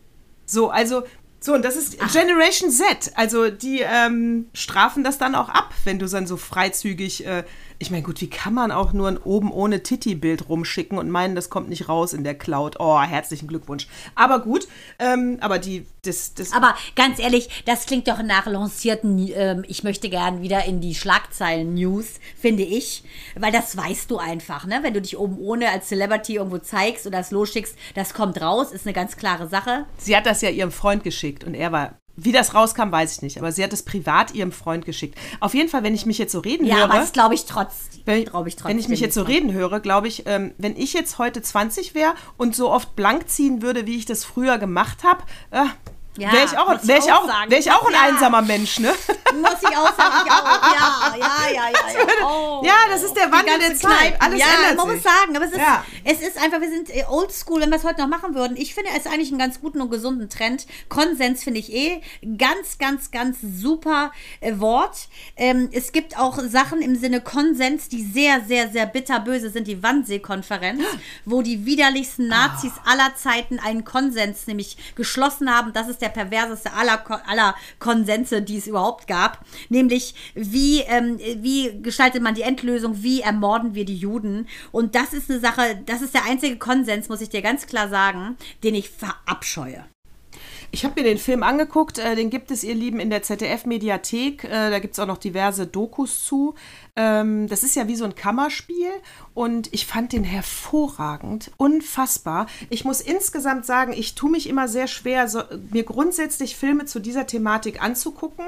[0.47, 1.03] So, also,
[1.40, 3.12] so, und das ist Generation Z.
[3.16, 7.26] Also, die ähm, strafen das dann auch ab, wenn du dann so freizügig.
[7.26, 7.45] Äh,
[7.79, 11.35] Ich meine, gut, wie kann man auch nur ein oben ohne Titi-Bild rumschicken und meinen,
[11.35, 12.77] das kommt nicht raus in der Cloud?
[12.79, 13.89] Oh, herzlichen Glückwunsch.
[14.14, 14.68] Aber gut,
[14.99, 16.53] ähm, aber die, das, das.
[16.53, 20.95] Aber ganz ehrlich, das klingt doch nach lancierten, ähm, ich möchte gern wieder in die
[20.95, 23.05] Schlagzeilen-News, finde ich.
[23.35, 24.79] Weil das weißt du einfach, ne?
[24.83, 28.72] Wenn du dich oben ohne als Celebrity irgendwo zeigst oder es losschickst, das kommt raus,
[28.72, 29.87] ist eine ganz klare Sache.
[29.99, 33.23] Sie hat das ja ihrem Freund geschickt und er war wie das rauskam, weiß ich
[33.23, 33.39] nicht.
[33.39, 35.19] Aber sie hat es privat ihrem Freund geschickt.
[35.41, 36.85] Auf jeden Fall, wenn ich mich jetzt so reden Ja, höre.
[36.85, 37.89] aber das glaube ich trotz.
[38.05, 40.93] wenn, glaub ich wenn ich mich jetzt so reden höre, glaube ich, ähm, wenn ich
[40.93, 45.03] jetzt heute 20 wäre und so oft blank ziehen würde, wie ich das früher gemacht
[45.05, 45.65] habe, äh,
[46.17, 48.03] Ja, wäre ich auch, wär ich auch wär ich auch ein Ja.
[48.03, 48.93] einsamer Mensch, ne?
[49.35, 50.62] Muss ich auch sagen, ich auch.
[50.62, 51.99] Ja, ja, ja, ja.
[51.99, 52.07] ja.
[52.25, 52.62] Oh.
[52.65, 54.21] Ja, das ist der Wandel der Zeit.
[54.23, 54.95] Alles ja, ändert man sich.
[54.97, 55.85] muss sagen, aber es ist, Ja.
[56.05, 58.57] es ist einfach, wir sind äh, oldschool, wenn wir es heute noch machen würden.
[58.57, 60.67] Ich finde es eigentlich einen ganz guten und gesunden Trend.
[60.89, 62.01] Konsens finde ich eh
[62.39, 65.09] ganz, ganz, ganz super äh, Wort.
[65.37, 69.67] Ähm, es gibt auch Sachen im Sinne Konsens, die sehr, sehr, sehr bitterböse sind.
[69.67, 70.83] Die Wannsee-Konferenz,
[71.25, 75.73] wo die widerlichsten Nazis aller Zeiten einen Konsens nämlich geschlossen haben.
[75.73, 79.45] Das ist der perverseste aller, aller Konsense, die es überhaupt gab.
[79.69, 83.03] Nämlich, wie, ähm, wie gestaltet man die Endlösung?
[83.03, 84.47] Wie ermorden wir die Juden?
[84.73, 87.89] Und das ist eine Sache, das ist der einzige Konsens, muss ich dir ganz klar
[87.89, 89.85] sagen, den ich verabscheue.
[90.75, 94.43] Ich habe mir den Film angeguckt, äh, den gibt es, ihr Lieben, in der ZDF-Mediathek.
[94.43, 96.57] Äh, da gibt es auch noch diverse Dokus zu.
[96.97, 98.90] Ähm, das ist ja wie so ein Kammerspiel
[99.34, 102.47] und ich fand den hervorragend, unfassbar.
[102.70, 105.42] Ich muss insgesamt sagen, ich tue mich immer sehr schwer, so,
[105.72, 108.45] mir grundsätzlich Filme zu dieser Thematik anzugucken.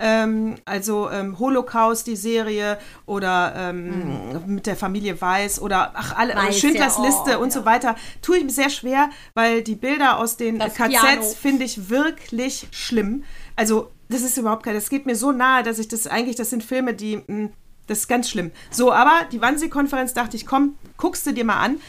[0.00, 6.34] Ähm, also ähm, Holocaust, die Serie oder ähm, mit der Familie Weiß oder ach, alle,
[6.34, 7.94] Weiß, Schindlers ja, oh, Liste und so weiter.
[8.22, 12.66] Tue ich mir sehr schwer, weil die Bilder aus den Das KZs finde ich wirklich
[12.72, 13.22] schlimm.
[13.54, 16.50] Also, das ist überhaupt kein, das geht mir so nahe, dass ich das eigentlich, das
[16.50, 17.50] sind Filme, die, mh,
[17.86, 18.50] das ist ganz schlimm.
[18.70, 21.80] So, aber die Wannsee-Konferenz dachte ich, komm, guckst du dir mal an.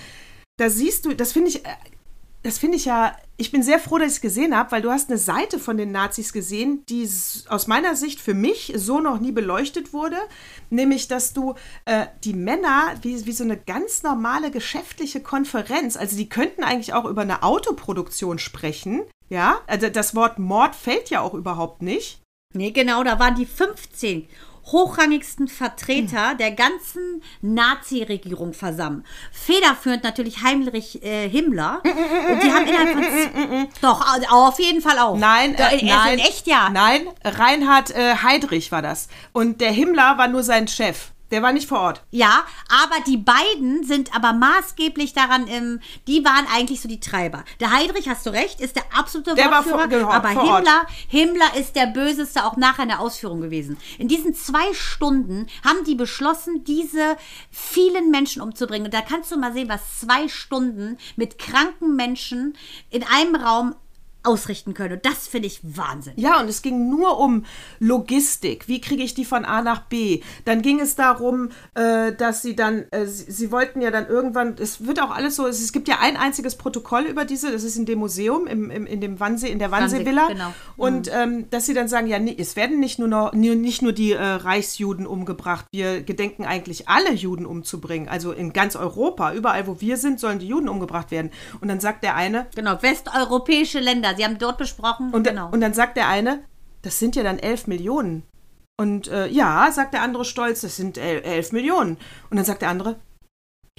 [0.58, 1.70] Da siehst du, das finde ich, äh,
[2.44, 4.92] das finde ich ja, ich bin sehr froh, dass ich es gesehen habe, weil du
[4.92, 7.10] hast eine Seite von den Nazis gesehen, die
[7.50, 10.18] aus meiner Sicht für mich so noch nie beleuchtet wurde.
[10.70, 16.16] Nämlich, dass du äh, die Männer wie, wie so eine ganz normale geschäftliche Konferenz, also
[16.16, 19.02] die könnten eigentlich auch über eine Autoproduktion sprechen.
[19.28, 22.22] Ja, also das Wort Mord fällt ja auch überhaupt nicht.
[22.54, 24.28] Nee, genau, da waren die 15
[24.66, 29.06] hochrangigsten Vertreter der ganzen Nazi-Regierung versammeln.
[29.32, 31.82] Federführend natürlich Heinrich äh, Himmler.
[31.84, 33.68] Und die haben innerhalb von...
[33.82, 35.18] Doch, auf jeden Fall auch.
[35.18, 36.70] Nein, äh, in, nein, in echt ja.
[36.70, 39.08] Nein, Reinhard äh, Heydrich war das.
[39.34, 41.12] Und der Himmler war nur sein Chef.
[41.36, 42.02] Der war nicht vor Ort.
[42.12, 47.44] Ja, aber die beiden sind aber maßgeblich daran, ähm, die waren eigentlich so die Treiber.
[47.60, 50.44] Der Heidrich, hast du recht, ist der absolute Der war Wortführer, vor- genau, aber vor
[50.44, 50.58] Ort.
[50.66, 53.78] Himmler, Himmler ist der Böseste auch nachher in der Ausführung gewesen.
[53.98, 57.18] In diesen zwei Stunden haben die beschlossen, diese
[57.52, 58.86] vielen Menschen umzubringen.
[58.86, 62.56] Und da kannst du mal sehen, was zwei Stunden mit kranken Menschen
[62.92, 63.76] in einem Raum
[64.26, 64.96] ausrichten können.
[64.96, 66.14] Und das finde ich Wahnsinn.
[66.16, 67.46] Ja, und es ging nur um
[67.80, 68.68] Logistik.
[68.68, 70.22] Wie kriege ich die von A nach B?
[70.46, 74.56] Dann ging es darum, äh, dass sie dann, äh, sie, sie wollten ja dann irgendwann,
[74.60, 77.64] es wird auch alles so, es, es gibt ja ein einziges Protokoll über diese, das
[77.64, 80.28] ist in dem Museum, im, im, in dem Wannsee, in der Wannsee, Wannsee-Villa.
[80.28, 80.54] genau.
[80.78, 83.94] Und ähm, dass sie dann sagen, ja, nee, es werden nicht nur, noch, nicht nur
[83.94, 88.10] die äh, Reichsjuden umgebracht, wir gedenken eigentlich alle Juden umzubringen.
[88.10, 91.32] Also in ganz Europa, überall wo wir sind, sollen die Juden umgebracht werden.
[91.62, 94.15] Und dann sagt der eine, Genau, westeuropäische Länder.
[94.16, 95.12] Sie haben dort besprochen.
[95.14, 95.50] und, genau.
[95.52, 96.44] und dann sagt der eine,
[96.82, 98.24] das sind ja dann 11 Millionen.
[98.78, 101.98] Und äh, ja, sagt der andere stolz, das sind el- 11 Millionen.
[102.30, 103.00] Und dann sagt der andere,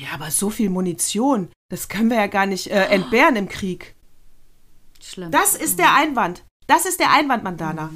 [0.00, 3.94] ja, aber so viel Munition, das können wir ja gar nicht äh, entbehren im Krieg.
[5.02, 5.30] Schlimm.
[5.30, 6.44] Das ist der Einwand.
[6.66, 7.90] Das ist der Einwand, Mandana.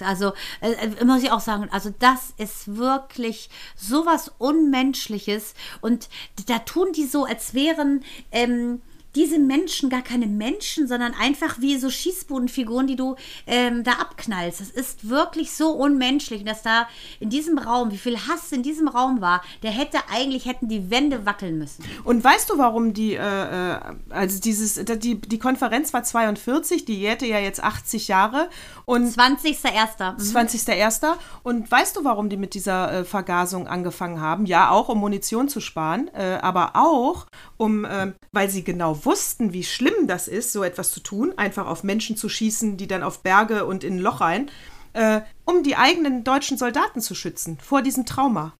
[0.00, 5.54] Also, äh, äh, muss ich auch sagen, also das ist wirklich sowas Unmenschliches.
[5.80, 6.08] Und
[6.46, 8.82] da tun die so, als wären ähm,
[9.14, 14.60] diese Menschen gar keine Menschen, sondern einfach wie so Schießbodenfiguren, die du ähm, da abknallst.
[14.60, 16.88] Das ist wirklich so unmenschlich, dass da
[17.20, 20.90] in diesem Raum, wie viel Hass in diesem Raum war, der hätte eigentlich, hätten die
[20.90, 21.84] Wände wackeln müssen.
[22.04, 26.98] Und weißt du, warum die, äh, äh, also dieses, die, die Konferenz war 42, die
[26.98, 28.48] jährte ja jetzt 80 Jahre
[28.84, 30.12] und 20.01.
[30.12, 30.36] Mhm.
[30.36, 31.14] 20.01.
[31.42, 34.46] Und weißt du, warum die mit dieser äh, Vergasung angefangen haben?
[34.46, 39.52] Ja, auch um Munition zu sparen, äh, aber auch um, ähm, weil sie genau wussten,
[39.52, 43.02] wie schlimm das ist, so etwas zu tun, einfach auf Menschen zu schießen, die dann
[43.02, 44.50] auf Berge und in ein Loch rein,
[44.92, 48.54] äh, um die eigenen deutschen Soldaten zu schützen vor diesem Trauma.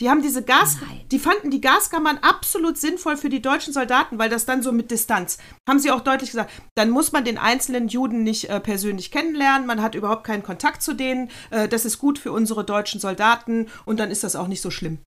[0.00, 1.02] Die haben diese Gas, Nein.
[1.10, 4.90] die fanden die Gaskammern absolut sinnvoll für die deutschen Soldaten, weil das dann so mit
[4.90, 5.36] Distanz,
[5.68, 9.66] haben sie auch deutlich gesagt, dann muss man den einzelnen Juden nicht äh, persönlich kennenlernen,
[9.66, 13.68] man hat überhaupt keinen Kontakt zu denen, äh, das ist gut für unsere deutschen Soldaten
[13.84, 15.00] und dann ist das auch nicht so schlimm.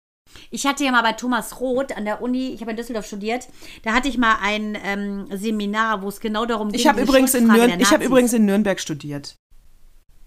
[0.51, 3.47] Ich hatte ja mal bei Thomas Roth an der Uni, ich habe in Düsseldorf studiert,
[3.83, 6.79] da hatte ich mal ein ähm, Seminar, wo es genau darum ging.
[6.79, 9.37] Ich habe übrigens, in Nürn ich hab übrigens in Nürnberg studiert.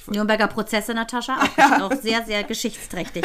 [0.09, 3.25] Nürnberger Prozesse, Natascha, auch, auch sehr, sehr geschichtsträchtig.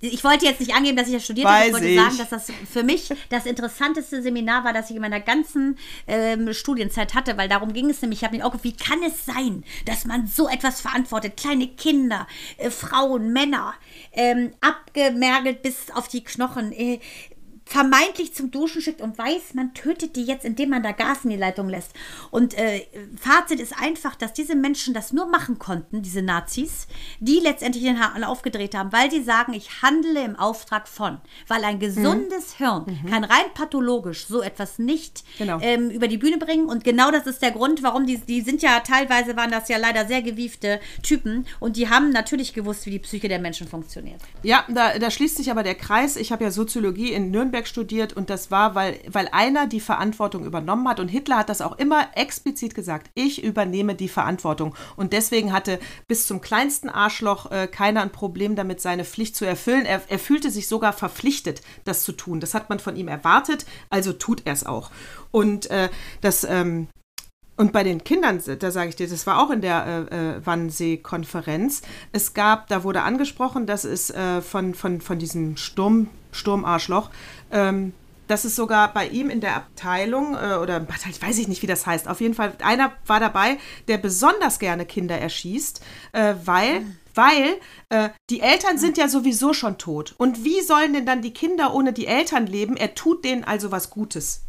[0.00, 1.66] Ich wollte jetzt nicht angeben, dass ich das studiert habe.
[1.66, 1.98] Ich wollte ich.
[1.98, 6.52] sagen, dass das für mich das interessanteste Seminar war, das ich in meiner ganzen ähm,
[6.52, 8.20] Studienzeit hatte, weil darum ging es nämlich.
[8.20, 11.36] Ich habe mir auch gedacht, wie kann es sein, dass man so etwas verantwortet?
[11.36, 12.26] Kleine Kinder,
[12.58, 13.74] äh, Frauen, Männer,
[14.14, 17.00] ähm, abgemergelt bis auf die Knochen, äh,
[17.66, 21.30] vermeintlich zum Duschen schickt und weiß, man tötet die jetzt, indem man da Gas in
[21.30, 21.92] die Leitung lässt.
[22.30, 22.86] Und äh,
[23.18, 26.86] Fazit ist einfach, dass diese Menschen das nur machen konnten, diese Nazis,
[27.20, 31.18] die letztendlich den Hahn aufgedreht haben, weil sie sagen, ich handle im Auftrag von.
[31.48, 35.58] Weil ein gesundes Hirn kann rein pathologisch so etwas nicht Genau.
[35.60, 36.66] ähm, über die Bühne bringen.
[36.66, 39.78] Und genau das ist der Grund, warum die, die sind ja teilweise, waren das ja
[39.78, 44.20] leider sehr gewiefte Typen und die haben natürlich gewusst, wie die Psyche der Menschen funktioniert.
[44.42, 46.16] Ja, da, da schließt sich aber der Kreis.
[46.16, 50.44] Ich habe ja Soziologie in Nürnberg studiert und das war, weil, weil einer die Verantwortung
[50.44, 53.10] übernommen hat und Hitler hat das auch immer explizit gesagt.
[53.14, 54.74] Ich übernehme die Verantwortung.
[54.96, 55.78] Und deswegen hatte
[56.08, 59.86] bis zum kleinsten Arschloch äh, keiner ein Problem damit, seine Pflicht zu erfüllen.
[59.86, 62.40] Er, er fühlte sich sogar verpflichtet, das zu tun.
[62.40, 64.90] Das hat man von ihm erwartet, also tut er es auch.
[65.30, 65.88] Und äh,
[66.20, 66.44] das.
[66.44, 66.88] Ähm,
[67.56, 70.40] und bei den Kindern, da sage ich dir, das war auch in der äh, äh,
[70.44, 71.82] Wannsee-Konferenz.
[72.10, 77.10] Es gab, da wurde angesprochen, dass es äh, von, von, von diesem Sturm, Sturmarschloch,
[77.54, 77.94] ähm,
[78.26, 81.66] dass es sogar bei ihm in der Abteilung äh, oder ich weiß ich nicht, wie
[81.66, 82.08] das heißt.
[82.08, 85.80] Auf jeden Fall, einer war dabei, der besonders gerne Kinder erschießt,
[86.12, 86.84] äh, weil
[87.14, 90.16] weil äh, die Eltern sind ja sowieso schon tot.
[90.18, 92.76] Und wie sollen denn dann die Kinder ohne die Eltern leben?
[92.76, 94.42] Er tut denen also was Gutes.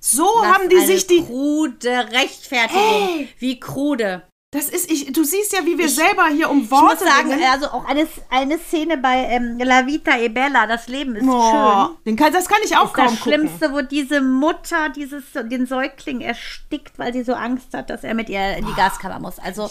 [0.00, 1.22] So Was haben die sich die.
[1.22, 3.28] krude Rechtfertigung.
[3.38, 4.24] Wie krude.
[4.56, 7.30] Das ist, ich, du siehst ja, wie wir selber hier um Ich muss Worte sagen,
[7.32, 7.44] ringen.
[7.52, 11.50] also auch eine, eine Szene bei ähm, La Vita e Bella, das Leben ist Oh,
[11.86, 11.96] schön.
[12.06, 13.32] den kann, das kann ich auch ist kaum das gucken.
[13.32, 18.14] Schlimmste, wo diese Mutter dieses, den Säugling erstickt, weil sie so Angst hat, dass er
[18.14, 19.38] mit ihr in die Gaskammer muss.
[19.38, 19.70] Also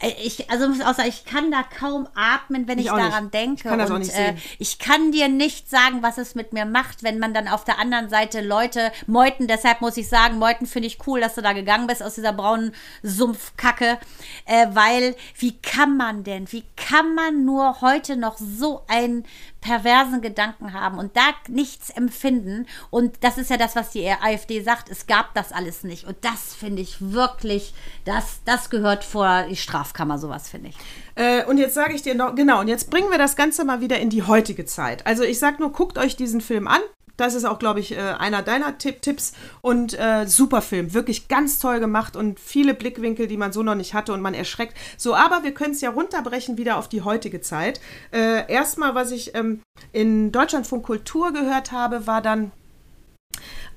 [0.00, 2.98] äh, ich, also muss auch sagen, ich kann da kaum atmen, wenn Ich ich, auch
[2.98, 3.34] daran nicht.
[3.34, 3.54] denke.
[3.56, 4.38] Ich kann das auch Und nicht äh, sehen.
[4.58, 7.78] ich kann dir nicht sagen, was es mit mir macht, wenn man dann auf der
[7.78, 9.46] anderen Seite Leute meuten.
[9.46, 12.32] Deshalb muss ich sagen, meuten finde ich cool, dass du da gegangen bist aus dieser
[12.32, 13.98] braunen Sumpfkacke,
[14.44, 19.24] äh, weil wie kann man denn, wie kann man nur heute noch so einen
[19.60, 22.66] perversen Gedanken haben und da nichts empfinden?
[22.90, 24.88] Und das ist ja das, was die AfD sagt.
[24.88, 26.04] Es gab das alles nicht.
[26.04, 30.76] Und das finde ich wirklich, das, das gehört vor die Strafkammer, sowas finde ich.
[31.14, 33.80] Äh, und jetzt sage ich dir noch, genau, und jetzt bringen wir das Ganze mal
[33.80, 35.06] wieder in die heutige Zeit.
[35.06, 36.80] Also ich sag nur, guckt euch diesen Film an.
[37.18, 39.32] Das ist auch, glaube ich, äh, einer deiner Tipp Tipps.
[39.60, 43.74] Und äh, super Film, wirklich ganz toll gemacht und viele Blickwinkel, die man so noch
[43.74, 44.74] nicht hatte und man erschreckt.
[44.96, 47.80] So, aber wir können es ja runterbrechen wieder auf die heutige Zeit.
[48.12, 49.60] Äh, Erstmal, was ich ähm,
[49.92, 52.52] in Deutschlandfunk Kultur gehört habe, war dann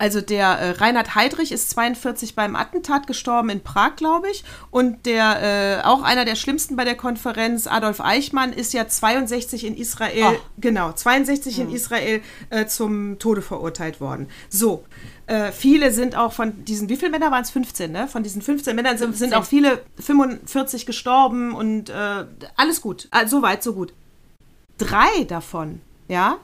[0.01, 4.43] also der äh, Reinhard Heydrich ist 42 beim Attentat gestorben in Prag, glaube ich.
[4.71, 9.63] Und der äh, auch einer der schlimmsten bei der Konferenz, Adolf Eichmann, ist ja 62
[9.63, 10.39] in Israel, Oh.
[10.57, 14.27] genau, 62 in Israel äh, zum Tode verurteilt worden.
[14.49, 14.85] So.
[15.27, 17.51] Äh, viele sind auch von diesen, wie viele Männer waren es?
[17.51, 18.07] 15, ne?
[18.07, 19.39] Von diesen 15 Männern sind, sind 15.
[19.39, 22.25] auch viele 45 gestorben und äh,
[22.55, 23.07] alles gut.
[23.11, 23.93] Ah, so weit, so gut.
[24.79, 26.37] Drei davon, ja,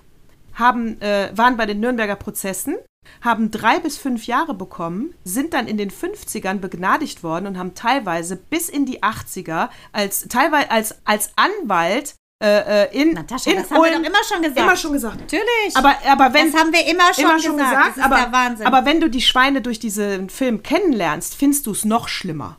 [0.53, 2.75] haben, äh, waren bei den Nürnberger Prozessen,
[3.21, 7.73] haben drei bis fünf Jahre bekommen, sind dann in den 50ern begnadigt worden und haben
[7.75, 13.57] teilweise bis in die 80er als teilweise als, als Anwalt äh, äh, in, Natascha, in
[13.57, 14.59] das haben wir Ulm- doch immer schon gesagt.
[14.59, 15.19] Immer schon gesagt.
[15.21, 15.75] Natürlich.
[15.75, 17.95] Aber, aber wenn, das haben wir immer schon, immer schon gesagt.
[17.95, 18.67] gesagt, aber, der Wahnsinn.
[18.67, 22.57] aber wenn du die Schweine durch diesen Film kennenlernst, findest du es noch schlimmer.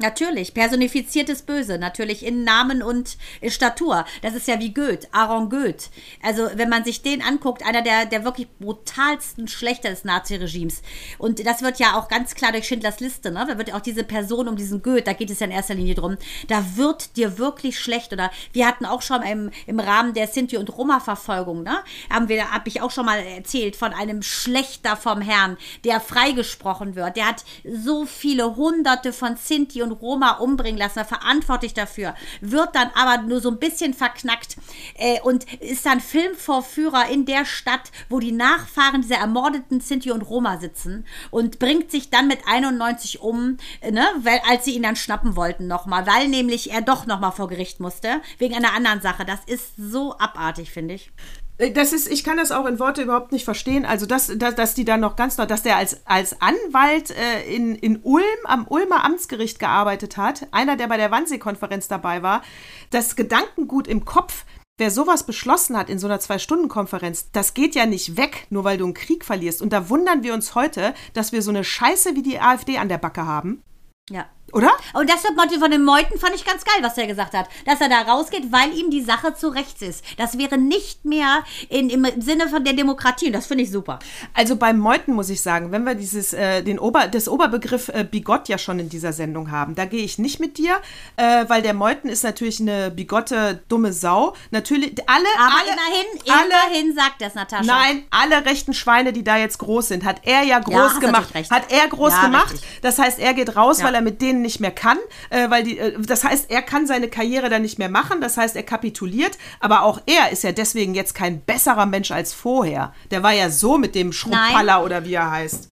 [0.00, 3.18] Natürlich, personifiziertes Böse, natürlich in Namen und
[3.48, 4.04] Statur.
[4.22, 5.86] Das ist ja wie Goethe, Aaron Goethe.
[6.22, 10.82] Also, wenn man sich den anguckt, einer der, der wirklich brutalsten Schlechter des Naziregimes.
[11.18, 13.44] Und das wird ja auch ganz klar durch Schindlers Liste, ne?
[13.48, 15.96] Da wird auch diese Person um diesen Goethe, da geht es ja in erster Linie
[15.96, 18.12] drum, da wird dir wirklich schlecht.
[18.12, 21.78] Oder wir hatten auch schon im, im Rahmen der Sinti- und Roma-Verfolgung, ne?
[22.08, 26.94] Haben wir, habe ich auch schon mal erzählt von einem Schlechter vom Herrn, der freigesprochen
[26.94, 27.16] wird.
[27.16, 32.74] Der hat so viele hunderte von Sinti und und Roma umbringen lassen, verantwortlich dafür, wird
[32.74, 34.56] dann aber nur so ein bisschen verknackt
[34.96, 40.22] äh, und ist dann Filmvorführer in der Stadt, wo die Nachfahren dieser ermordeten Sinti und
[40.22, 44.82] Roma sitzen und bringt sich dann mit 91 um, äh, ne, weil, als sie ihn
[44.82, 49.00] dann schnappen wollten nochmal, weil nämlich er doch nochmal vor Gericht musste, wegen einer anderen
[49.00, 49.24] Sache.
[49.24, 51.10] Das ist so abartig, finde ich.
[51.58, 53.84] Äh, Das ist, ich kann das auch in Worte überhaupt nicht verstehen.
[53.84, 57.42] Also, dass, dass, dass die dann noch ganz neu, dass der als, als Anwalt äh,
[57.54, 62.42] in, in Ulm am Ulmer Amtsgericht gearbeitet hat, einer, der bei der Wannsee-Konferenz dabei war,
[62.90, 64.44] das Gedankengut im Kopf,
[64.78, 68.78] wer sowas beschlossen hat in so einer Zwei-Stunden-Konferenz, das geht ja nicht weg, nur weil
[68.78, 69.60] du einen Krieg verlierst.
[69.60, 72.88] Und da wundern wir uns heute, dass wir so eine Scheiße wie die AfD an
[72.88, 73.62] der Backe haben.
[74.08, 74.26] Ja.
[74.52, 74.70] Oder?
[74.94, 75.22] Und das
[75.58, 77.48] von dem Meuten fand ich ganz geil, was er gesagt hat.
[77.66, 80.04] Dass er da rausgeht, weil ihm die Sache zu rechts ist.
[80.16, 83.26] Das wäre nicht mehr in, im Sinne von der Demokratie.
[83.26, 83.98] Und das finde ich super.
[84.34, 88.04] Also beim Meuten muss ich sagen, wenn wir dieses, äh, den Ober, das Oberbegriff äh,
[88.04, 90.78] Bigott ja schon in dieser Sendung haben, da gehe ich nicht mit dir,
[91.16, 94.34] äh, weil der Meuten ist natürlich eine bigotte, dumme Sau.
[94.50, 97.64] Natürlich, alle, Aber alle, immerhin, alle, immerhin sagt das Natascha.
[97.64, 101.34] Nein, alle rechten Schweine, die da jetzt groß sind, hat er ja groß hast gemacht.
[101.34, 101.50] recht.
[101.50, 102.52] Hat er groß Ja, gemacht.
[102.52, 102.68] richtig.
[102.82, 103.86] Das heißt, er geht raus, Ja.
[103.86, 104.98] weil er mit denen nicht mehr kann.
[105.30, 108.20] Äh, weil die, äh, das heißt, er kann seine Karriere dann nicht mehr machen.
[108.20, 109.38] Das heißt, er kapituliert.
[109.60, 112.92] Aber auch er ist ja deswegen jetzt kein besserer Mensch als vorher.
[113.10, 115.68] Der war ja so mit dem Schrumpalla oder wie er heißt.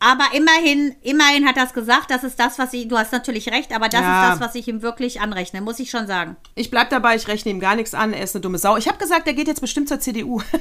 [0.00, 2.10] Aber immerhin, immerhin hat er es gesagt.
[2.10, 4.24] Das ist das, was ich, du hast natürlich recht, aber das Ja.
[4.24, 6.36] ist das, was ich ihm wirklich anrechne, muss ich schon sagen.
[6.56, 8.12] Ich bleib dabei, ich rechne ihm gar nichts an.
[8.12, 8.76] Er ist eine dumme Sau.
[8.76, 10.42] Ich habe gesagt, er geht jetzt bestimmt zur CDU.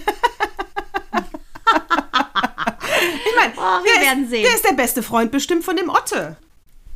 [3.26, 4.44] ich meine, Oh, wir der, werden ist, sehen.
[4.44, 6.38] der ist der beste Freund bestimmt von dem Otte.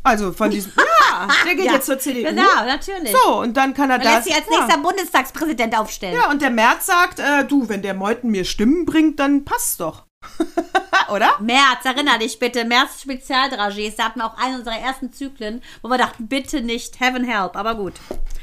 [0.08, 0.72] Also von diesem.
[1.20, 2.26] Ja, der geht Ja, jetzt zur CDU.
[2.30, 3.12] Genau, natürlich.
[3.12, 4.14] So, und dann kann er Er das.
[4.18, 4.60] lässt sich als ja.
[4.60, 6.16] nächster Bundestagspräsident aufstellen.
[6.16, 9.80] ja, und der Merz sagt, äh, du, wenn der Meuten mir Stimmen bringt, dann passt
[9.80, 10.04] doch.
[11.12, 11.38] Oder?
[11.40, 15.90] März, erinner dich bitte, März Spezialdragés, da hatten wir auch einen unserer ersten Zyklen, wo
[15.90, 17.94] wir dachten, bitte nicht, heaven help, aber gut.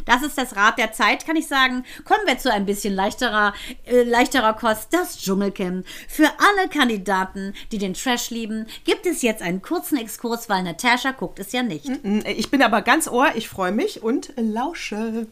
[0.05, 1.85] Das ist das Rad der Zeit, kann ich sagen.
[2.05, 3.55] Kommen wir zu ein bisschen leichterer,
[3.87, 5.87] äh, leichterer Kost, das Dschungelcamp.
[6.09, 11.13] Für alle Kandidaten, die den Trash lieben, gibt es jetzt einen kurzen Exkurs, weil Natascha
[11.13, 11.91] guckt es ja nicht.
[12.37, 15.27] Ich bin aber ganz ohr, ich freue mich und lausche.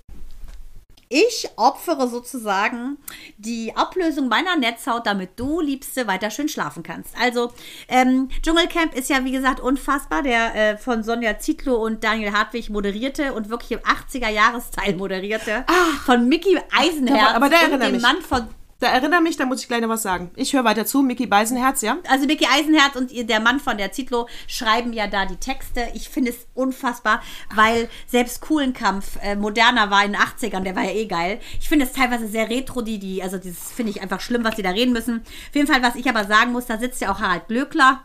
[1.14, 2.96] Ich opfere sozusagen
[3.36, 7.14] die Ablösung meiner Netzhaut, damit du, Liebste, weiter schön schlafen kannst.
[7.20, 7.52] Also,
[7.88, 12.70] ähm, Dschungelcamp ist ja, wie gesagt, unfassbar, der äh, von Sonja Zietlow und Daniel Hartwig
[12.70, 15.66] moderierte und wirklich im 80er-Jahresteil moderierte.
[16.06, 18.02] von Mickey Eisenherz aber da und dem mich.
[18.02, 18.48] Mann von
[18.82, 20.32] Da erinnere mich, da muss ich gleich noch was sagen.
[20.34, 21.98] Ich höre weiter zu, Mickey Beisenherz, ja?
[22.08, 25.86] also Mickey Eisenherz und ihr- der Mann von der Zitlo schreiben ja da die Texte.
[25.94, 27.22] Ich finde es unfassbar,
[27.54, 31.38] weil selbst Kuhlenkampf äh, moderner war in den 80ern, der war ja eh geil.
[31.60, 34.56] Ich finde es teilweise sehr retro, die, die, also das finde ich einfach schlimm, was
[34.56, 35.20] sie da reden müssen.
[35.20, 38.02] Auf jeden Fall, was ich aber sagen muss, da sitzt ja auch Harald Glöckler.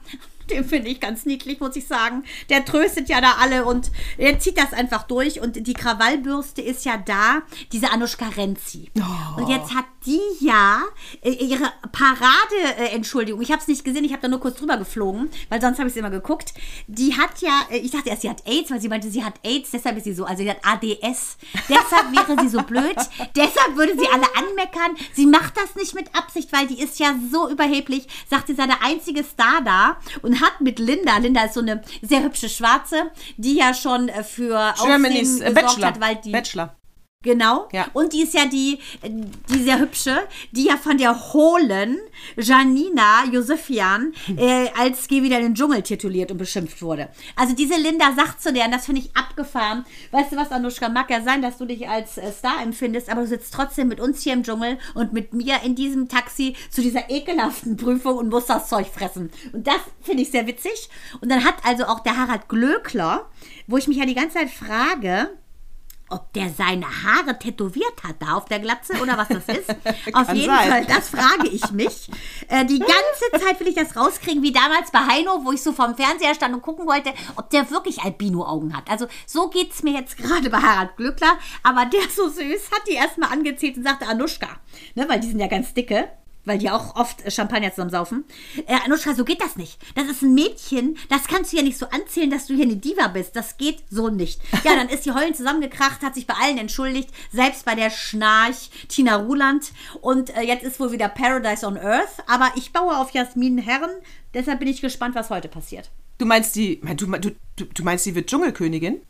[0.49, 2.23] Den finde ich ganz niedlich, muss ich sagen.
[2.49, 5.41] Der tröstet ja da alle und er zieht das einfach durch.
[5.41, 7.41] Und die Krawallbürste ist ja da,
[7.71, 8.91] diese Anushka Renzi.
[9.37, 10.81] Und jetzt hat die ja
[11.21, 13.41] äh, ihre Parade-Entschuldigung.
[13.41, 15.89] Ich habe es nicht gesehen, ich habe da nur kurz drüber geflogen, weil sonst habe
[15.89, 16.53] ich es immer geguckt.
[16.87, 19.35] Die hat ja, äh, ich dachte erst, sie hat AIDS, weil sie meinte, sie hat
[19.43, 21.37] AIDS, deshalb ist sie so, also sie hat ADS.
[21.67, 22.95] Deshalb wäre sie so blöd.
[23.35, 24.95] deshalb würde sie alle anmeckern.
[25.13, 28.07] Sie macht das nicht mit Absicht, weil die ist ja so überheblich.
[28.29, 31.81] Sagt, sie sei der einzige Star da und hat mit Linda, Linda ist so eine
[32.01, 35.87] sehr hübsche Schwarze, die ja schon äh, für Germany's Aufsehen äh, gesorgt Bachelor.
[35.87, 36.75] hat, weil die Bachelor.
[37.27, 37.67] Genau.
[37.73, 37.87] Ja.
[37.93, 40.17] Und die ist ja die, die sehr hübsche,
[40.51, 41.97] die ja von der hohlen
[42.37, 47.09] Janina Josefian äh, als Geh wieder in den Dschungel tituliert und beschimpft wurde.
[47.35, 49.83] Also diese Linda sagt zu der, und das finde ich abgefahren.
[50.11, 53.21] Weißt du was, Anushka, mag ja sein, dass du dich als äh, Star empfindest, aber
[53.21, 56.81] du sitzt trotzdem mit uns hier im Dschungel und mit mir in diesem Taxi zu
[56.81, 59.31] dieser ekelhaften Prüfung und musst das Zeug fressen.
[59.51, 60.89] Und das finde ich sehr witzig.
[61.19, 63.27] Und dann hat also auch der Harald Glöckler,
[63.67, 65.31] wo ich mich ja die ganze Zeit frage,
[66.09, 69.69] ob der seine Haare tätowiert hat da auf der Glatze oder was das ist.
[70.13, 70.69] auf jeden sein.
[70.69, 72.09] Fall, das frage ich mich.
[72.47, 75.73] Äh, die ganze Zeit will ich das rauskriegen, wie damals bei Heino, wo ich so
[75.73, 78.89] vorm Fernseher stand und gucken wollte, ob der wirklich Albino-Augen hat.
[78.89, 82.87] Also so geht es mir jetzt gerade bei Harald Glückler, aber der so süß, hat
[82.87, 84.49] die erstmal angezählt und sagte Anuschka,
[84.95, 86.09] ne, weil die sind ja ganz dicke
[86.47, 88.25] weil die auch oft äh, Champagner zusammen saufen.
[88.65, 89.77] Äh, Anuschka, so geht das nicht.
[89.95, 92.77] Das ist ein Mädchen, das kannst du ja nicht so anzählen, dass du hier eine
[92.77, 93.35] Diva bist.
[93.35, 94.41] Das geht so nicht.
[94.63, 98.69] Ja, dann ist die Heulen zusammengekracht, hat sich bei allen entschuldigt, selbst bei der Schnarch
[98.87, 99.71] Tina Ruland.
[100.01, 102.23] Und äh, jetzt ist wohl wieder Paradise on Earth.
[102.27, 103.91] Aber ich baue auf Jasmin Herren,
[104.33, 105.91] deshalb bin ich gespannt, was heute passiert.
[106.17, 109.01] Du meinst die, du, du, du, du meinst, die wird Dschungelkönigin?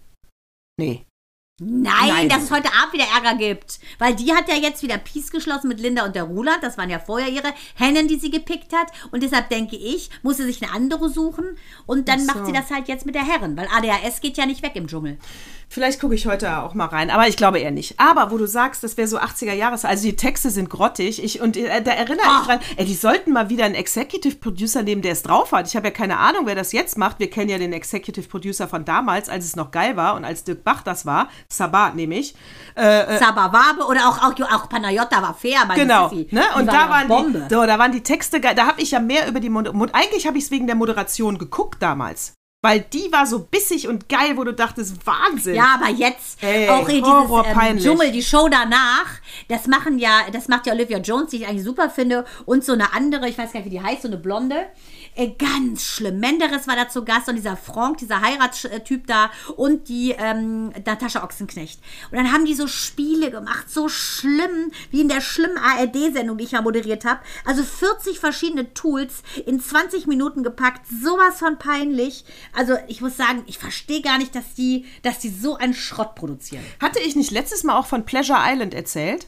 [0.78, 1.07] Nee.
[1.60, 2.30] Nein, Nein.
[2.30, 3.80] dass es heute Abend wieder Ärger gibt.
[3.98, 6.60] Weil die hat ja jetzt wieder Peace geschlossen mit Linda und der Roland.
[6.62, 8.92] Das waren ja vorher ihre Hennen, die sie gepickt hat.
[9.10, 11.58] Und deshalb denke ich, muss sie sich eine andere suchen.
[11.88, 12.28] Und dann so.
[12.28, 13.58] macht sie das halt jetzt mit der Herren.
[13.58, 15.18] Weil ADHS geht ja nicht weg im Dschungel.
[15.70, 18.00] Vielleicht gucke ich heute auch mal rein, aber ich glaube eher nicht.
[18.00, 21.22] Aber wo du sagst, das wäre so 80er Jahres, also die Texte sind grottig.
[21.22, 22.40] Ich, und äh, da erinnere Ah.
[22.42, 25.68] ich dran, ey, die sollten mal wieder einen Executive Producer nehmen, der es drauf hat.
[25.68, 27.20] Ich habe ja keine Ahnung, wer das jetzt macht.
[27.20, 30.46] Wir kennen ja den Executive Producer von damals, als es noch geil war und als
[30.46, 31.28] Dirk Bach das war.
[31.50, 32.36] Sabat nämlich.
[32.76, 35.60] Äh, Sabawabe oder auch, auch, auch Panayota war fair.
[35.68, 36.28] Meine Genau, Sissi.
[36.32, 36.44] ne?
[36.56, 37.48] Die Und war da waren Bombe.
[37.50, 38.54] die, so, da waren die Texte geil.
[38.56, 40.76] Da habe ich ja mehr über die Mod Mod eigentlich habe ich es wegen der
[40.76, 45.56] Moderation geguckt damals, weil die war so bissig und geil, wo du dachtest, Wahnsinn.
[45.56, 47.80] Ja, aber jetzt Ey, auch Horror, dieses ähm.
[47.80, 49.08] Dschungel, die Show danach,
[49.48, 52.74] das machen ja, das macht ja Olivia Jones, die ich eigentlich super finde, und so
[52.74, 54.68] eine andere, ich weiß gar nicht, wie die heißt, so eine Blonde.
[55.18, 56.20] Äh, ganz schlimm.
[56.20, 61.24] Menderes war da zu Gast und dieser Frank, dieser Heiratstyp da und die ähm, Natascha
[61.24, 61.80] Ochsenknecht.
[62.12, 66.44] Und dann haben die so Spiele gemacht, so schlimm, wie in der schlimmen ARD-Sendung, die
[66.44, 67.22] ich ja moderiert habe.
[67.46, 72.24] Also 40 verschiedene Tools in 20 Minuten gepackt, sowas von peinlich.
[72.54, 76.14] Also ich muss sagen, ich verstehe gar nicht, dass die, dass die so einen Schrott
[76.14, 76.64] produzieren.
[76.80, 79.28] Hatte ich nicht letztes Mal auch von Pleasure Island erzählt?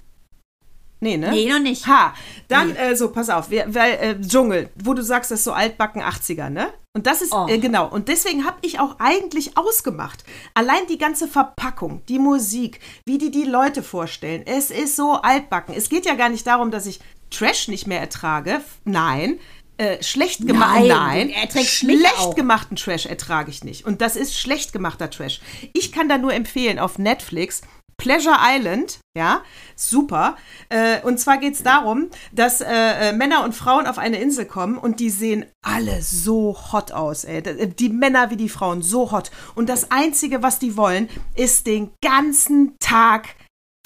[1.01, 1.31] Nee, ne?
[1.31, 1.87] Nee, noch nicht.
[1.87, 2.13] Ha,
[2.49, 5.53] dann, äh, so, pass auf, wir, weil, äh, Dschungel, wo du sagst, das ist so
[5.53, 6.67] altbacken 80er, ne?
[6.93, 7.47] Und das ist, Oh.
[7.47, 10.23] äh, genau, und deswegen habe ich auch eigentlich ausgemacht.
[10.55, 15.73] Allein die ganze Verpackung, die Musik, wie die die Leute vorstellen, es ist so altbacken.
[15.73, 16.99] Es geht ja gar nicht darum, dass ich
[17.31, 19.39] Trash nicht mehr ertrage, nein.
[19.77, 21.63] Äh, schlecht gemacht, Nein, nein.
[21.63, 23.85] schlecht gemachten Trash ertrage ich nicht.
[23.85, 25.39] Und das ist schlecht gemachter Trash.
[25.71, 27.61] Ich kann da nur empfehlen auf Netflix.
[27.99, 29.41] Pleasure Island, ja,
[29.75, 30.35] super.
[30.69, 34.45] Äh, und zwar geht es darum, dass äh, äh, Männer und Frauen auf eine Insel
[34.45, 37.43] kommen und die sehen alle so hot aus, ey.
[37.43, 39.29] D- Die Männer wie die Frauen, so hot.
[39.53, 43.35] Und das Einzige, was die wollen, ist den ganzen Tag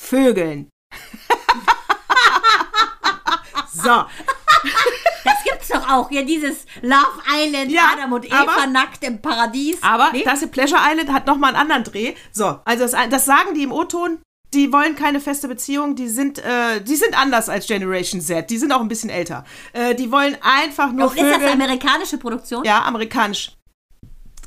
[0.01, 0.69] Vögeln.
[3.73, 4.05] so,
[5.53, 6.11] gibt's doch auch.
[6.11, 9.77] Ja, dieses Love Island, Ja, Adam und Eva aber- nackt im Paradies.
[9.81, 10.23] Aber Nee?
[10.23, 12.13] das hier Pleasure Island hat nochmal einen anderen Dreh.
[12.31, 14.19] So, also das, das sagen die im O-Ton.
[14.53, 18.51] Die wollen keine feste Beziehung, die sind, äh, die sind anders als Generation Z.
[18.51, 19.45] Die sind auch ein bisschen älter.
[19.73, 21.49] Äh, die wollen einfach nur und ist das Vögel.
[21.53, 22.63] amerikanische Produktion?
[22.63, 23.53] Ja, amerikanisch.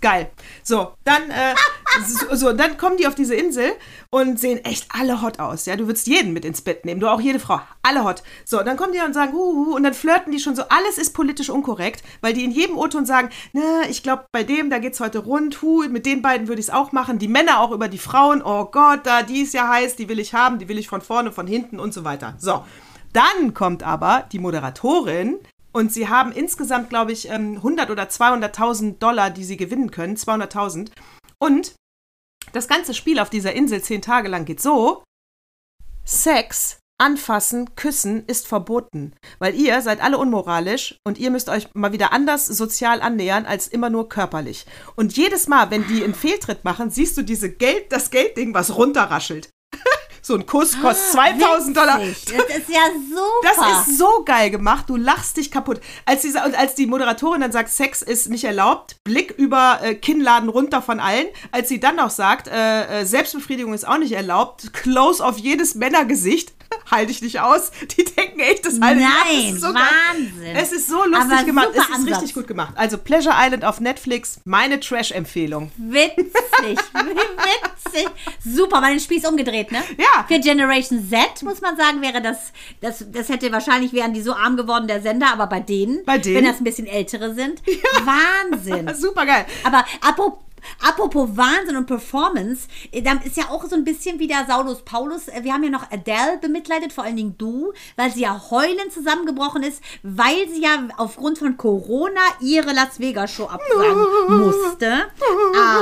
[0.01, 0.31] Geil.
[0.63, 1.55] So, dann, äh,
[2.33, 3.73] so, dann kommen die auf diese Insel
[4.11, 5.67] und sehen echt alle hot aus.
[5.67, 7.61] Ja, du würdest jeden mit ins Bett nehmen, du auch jede Frau.
[7.83, 8.23] Alle hot.
[8.45, 10.63] So, dann kommen die und sagen, huhu, und dann flirten die schon so.
[10.69, 14.71] Alles ist politisch unkorrekt, weil die in jedem O-Ton sagen, ne, ich glaube, bei dem,
[14.71, 17.19] da geht's heute rund, hu, mit den beiden würde ich es auch machen.
[17.19, 20.19] Die Männer auch über die Frauen, oh Gott, da, die ist ja heiß, die will
[20.19, 22.35] ich haben, die will ich von vorne, von hinten und so weiter.
[22.39, 22.65] So.
[23.13, 25.39] Dann kommt aber die Moderatorin
[25.77, 30.17] und sie haben insgesamt, glaube ich, ähm, 100 oder 200.000 Dollar, die sie gewinnen können.
[30.17, 30.91] 200.000.
[31.39, 31.75] Und
[32.55, 35.05] das ganze Spiel auf dieser Insel zehn Tage lang geht so:
[36.07, 39.13] Sex, anfassen, küssen ist verboten.
[39.39, 43.69] Weil ihr seid alle unmoralisch und ihr müsst euch mal wieder anders sozial annähern als
[43.69, 44.65] immer nur körperlich.
[44.95, 48.77] Und jedes Mal, wenn die einen Fehltritt machen, siehst du diese Geld, das Geldding, was
[48.77, 49.51] runterraschelt.
[50.27, 52.01] So ein Kuss kostet 2000 Dollar.
[52.01, 53.77] Das ist ja super.
[53.79, 55.81] Das ist so geil gemacht, du lachst dich kaputt.
[56.05, 59.95] Als die, und als die Moderatorin dann sagt, Sex ist nicht erlaubt, Blick über äh,
[59.95, 61.27] Kinnladen runter von allen.
[61.53, 65.77] Als sie dann noch sagt, äh, äh, Selbstbefriedigung ist auch nicht erlaubt, Close auf jedes
[65.77, 66.53] Männergesicht,
[66.91, 67.71] halte ich nicht aus.
[67.97, 69.07] Die denken echt, das halte ich.
[69.07, 69.83] Nein, ist so geil.
[70.11, 70.57] Wahnsinn.
[70.57, 72.15] Es ist so lustig Aber gemacht, es ist Ansatz.
[72.17, 72.73] richtig gut gemacht.
[72.75, 75.71] Also Pleasure Island auf Netflix, meine Trash-Empfehlung.
[75.77, 76.27] Witzig,
[76.93, 78.09] witzig.
[78.45, 79.83] Super, mal den Spieß umgedreht, ne?
[79.99, 80.16] Ja.
[80.29, 84.33] Für Generation Z, muss man sagen, wäre das, das, das hätte wahrscheinlich, wären die so
[84.35, 86.37] arm geworden, der Sender, aber bei denen, Bei denen?
[86.37, 87.63] wenn das ein bisschen ältere sind,
[88.05, 88.93] Wahnsinn.
[89.01, 89.47] Super geil.
[89.65, 90.43] Aber apropos,
[90.87, 95.29] apropos Wahnsinn und Performance, äh, da ist ja auch so ein bisschen wieder Saulus Paulus.
[95.29, 98.93] Äh, Wir haben ja noch Adele bemitleidet, vor allen Dingen du, weil sie ja heulend
[98.93, 105.07] zusammengebrochen ist, weil sie ja aufgrund von Corona ihre Las Vegas Show absagen musste.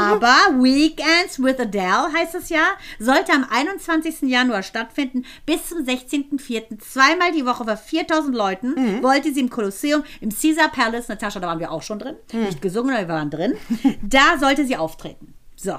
[0.02, 2.62] Aber Weekends with Adele heißt es ja,
[2.98, 4.22] sollte am 21.
[4.22, 6.78] Januar stattfinden bis zum 16.04.
[6.80, 11.46] Zweimal die Woche für 4000 Leuten wollte sie im Kolosseum, im Caesar Palace, Natascha, da
[11.48, 13.54] waren wir auch schon drin, nicht gesungen, aber wir waren drin,
[14.02, 15.34] da sollte sie auftreten.
[15.56, 15.78] So.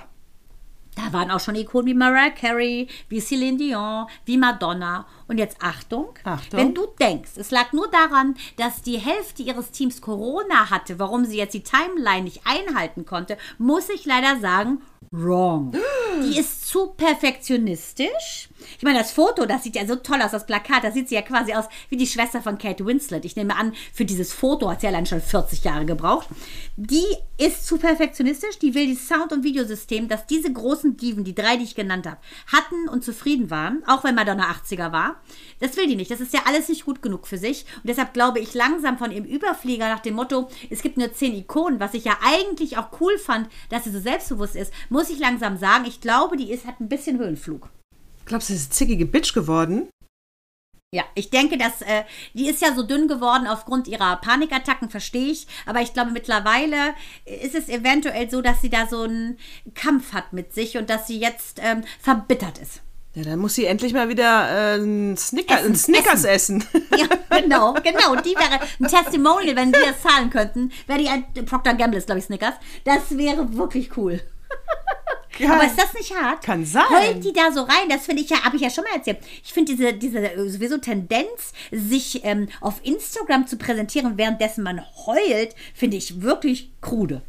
[0.96, 5.06] Da waren auch schon Ikonen wie Mariah Carey, wie Celine Dion, wie Madonna.
[5.28, 6.58] Und jetzt Achtung, Achtung.
[6.58, 11.26] wenn du denkst, es lag nur daran, dass die Hälfte ihres Teams Corona hatte, warum
[11.26, 14.82] sie jetzt die Timeline nicht einhalten konnte, muss ich leider sagen,
[15.12, 15.74] wrong.
[16.22, 18.48] Die ist zu perfektionistisch.
[18.78, 21.16] Ich meine, das Foto, das sieht ja so toll aus, das Plakat, da sieht sie
[21.16, 23.26] ja quasi aus wie die Schwester von Kate Winslet.
[23.26, 26.28] Ich nehme an, für dieses Foto hat sie allein schon 40 Jahre gebraucht.
[26.76, 27.06] Die
[27.38, 31.58] ist zu perfektionistisch, die will die Sound- und Videosystem, dass diese großen Diven, die drei,
[31.58, 35.22] die ich genannt habe, hatten und zufrieden waren, auch wenn Madonna 80er war.
[35.60, 36.12] Das will die nicht.
[36.12, 37.66] Das ist ja alles nicht gut genug für sich.
[37.78, 41.36] Und deshalb glaube ich langsam von ihrem Überflieger nach dem Motto, es gibt nur zehn
[41.36, 45.20] Ikonen, was ich ja eigentlich auch cool fand, dass sie so selbstbewusst ist, muss ich
[45.20, 47.70] langsam sagen, ich glaube, die ist, hat ein bisschen Höhenflug.
[48.26, 49.90] Glaubst du, sie ist zickige Bitch geworden?
[50.92, 52.04] Ja, ich denke, dass äh,
[52.34, 55.46] die ist ja so dünn geworden aufgrund ihrer Panikattacken, verstehe ich.
[55.66, 56.94] Aber ich glaube, mittlerweile
[57.26, 59.38] ist es eventuell so, dass sie da so einen
[59.74, 62.82] Kampf hat mit sich und dass sie jetzt ähm, verbittert ist.
[63.14, 66.64] Ja, dann muss sie endlich mal wieder äh, einen, Snicker, Essen, einen Snickers essen.
[66.98, 68.16] Ja, genau, genau.
[68.22, 70.72] Die wäre ein Testimonial, wenn die das zahlen könnten.
[70.88, 72.56] Wäre die ein Procter Gamble ist, glaube ich, Snickers.
[72.84, 74.22] Das wäre wirklich cool.
[75.38, 76.44] Ja, Aber ist das nicht hart?
[76.44, 76.84] Kann sein.
[76.90, 77.90] Heult die da so rein?
[77.90, 79.20] Das finde ich ja, habe ich ja schon mal erzählt.
[79.44, 84.82] Ich finde diese, diese äh, sowieso Tendenz, sich ähm, auf Instagram zu präsentieren, währenddessen man
[85.06, 87.22] heult, finde ich wirklich krude.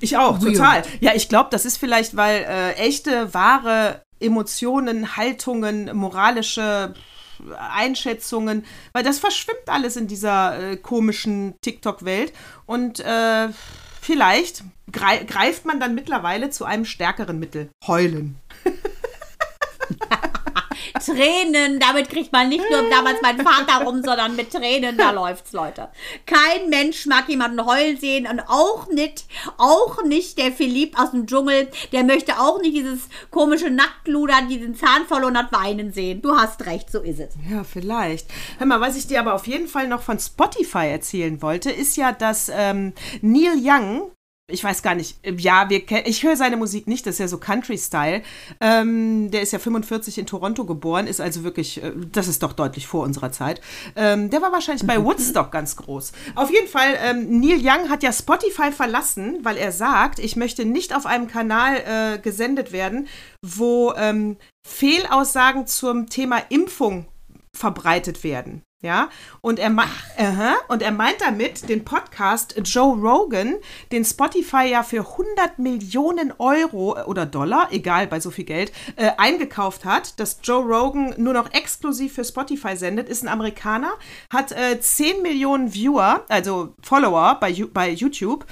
[0.00, 0.82] Ich auch, total.
[1.00, 6.94] Ja, ich glaube, das ist vielleicht, weil äh, echte, wahre Emotionen, Haltungen, moralische
[7.58, 12.32] Einschätzungen, weil das verschwimmt alles in dieser äh, komischen TikTok-Welt.
[12.66, 13.48] Und äh,
[14.10, 17.68] vielleicht grei greift man dann mittlerweile zu einem stärkeren Mittel.
[17.86, 18.34] Heulen.
[20.94, 25.52] Tränen, damit kriegt man nicht nur damals mein Vater rum, sondern mit Tränen, da läuft's,
[25.52, 25.88] Leute.
[26.26, 29.26] Kein Mensch mag jemanden heulen sehen und auch nicht,
[29.58, 34.74] auch nicht der Philipp aus dem Dschungel, der möchte auch nicht dieses komische Nacktluder, diesen
[34.74, 36.22] Zahn verloren hat, weinen sehen.
[36.22, 37.34] Du hast recht, so ist es.
[37.50, 38.26] Ja, vielleicht.
[38.58, 41.96] Hör mal, was ich dir aber auf jeden Fall noch von Spotify erzählen wollte, ist
[41.96, 44.10] ja, dass ähm, Neil Young,
[44.50, 47.38] ich weiß gar nicht, ja, wir ich höre seine Musik nicht, das ist ja so
[47.38, 48.22] Country-Style.
[48.60, 52.52] Ähm, der ist ja 45 in Toronto geboren, ist also wirklich, äh, das ist doch
[52.52, 53.60] deutlich vor unserer Zeit.
[53.96, 56.12] Ähm, der war wahrscheinlich bei Woodstock ganz groß.
[56.34, 60.64] Auf jeden Fall, ähm, Neil Young hat ja Spotify verlassen, weil er sagt, ich möchte
[60.64, 63.08] nicht auf einem Kanal äh, gesendet werden,
[63.44, 64.36] wo ähm,
[64.66, 67.06] Fehlaussagen zum Thema Impfung
[67.56, 68.62] verbreitet werden.
[68.82, 69.10] Ja,
[69.42, 70.54] und er, Aha.
[70.68, 73.56] und er meint damit den Podcast Joe Rogan,
[73.92, 78.72] den Spotify ja für 100 Millionen Euro äh, oder Dollar, egal bei so viel Geld,
[78.96, 83.92] äh, eingekauft hat, dass Joe Rogan nur noch exklusiv für Spotify sendet, ist ein Amerikaner,
[84.32, 88.46] hat äh, 10 Millionen Viewer, also Follower bei, bei YouTube.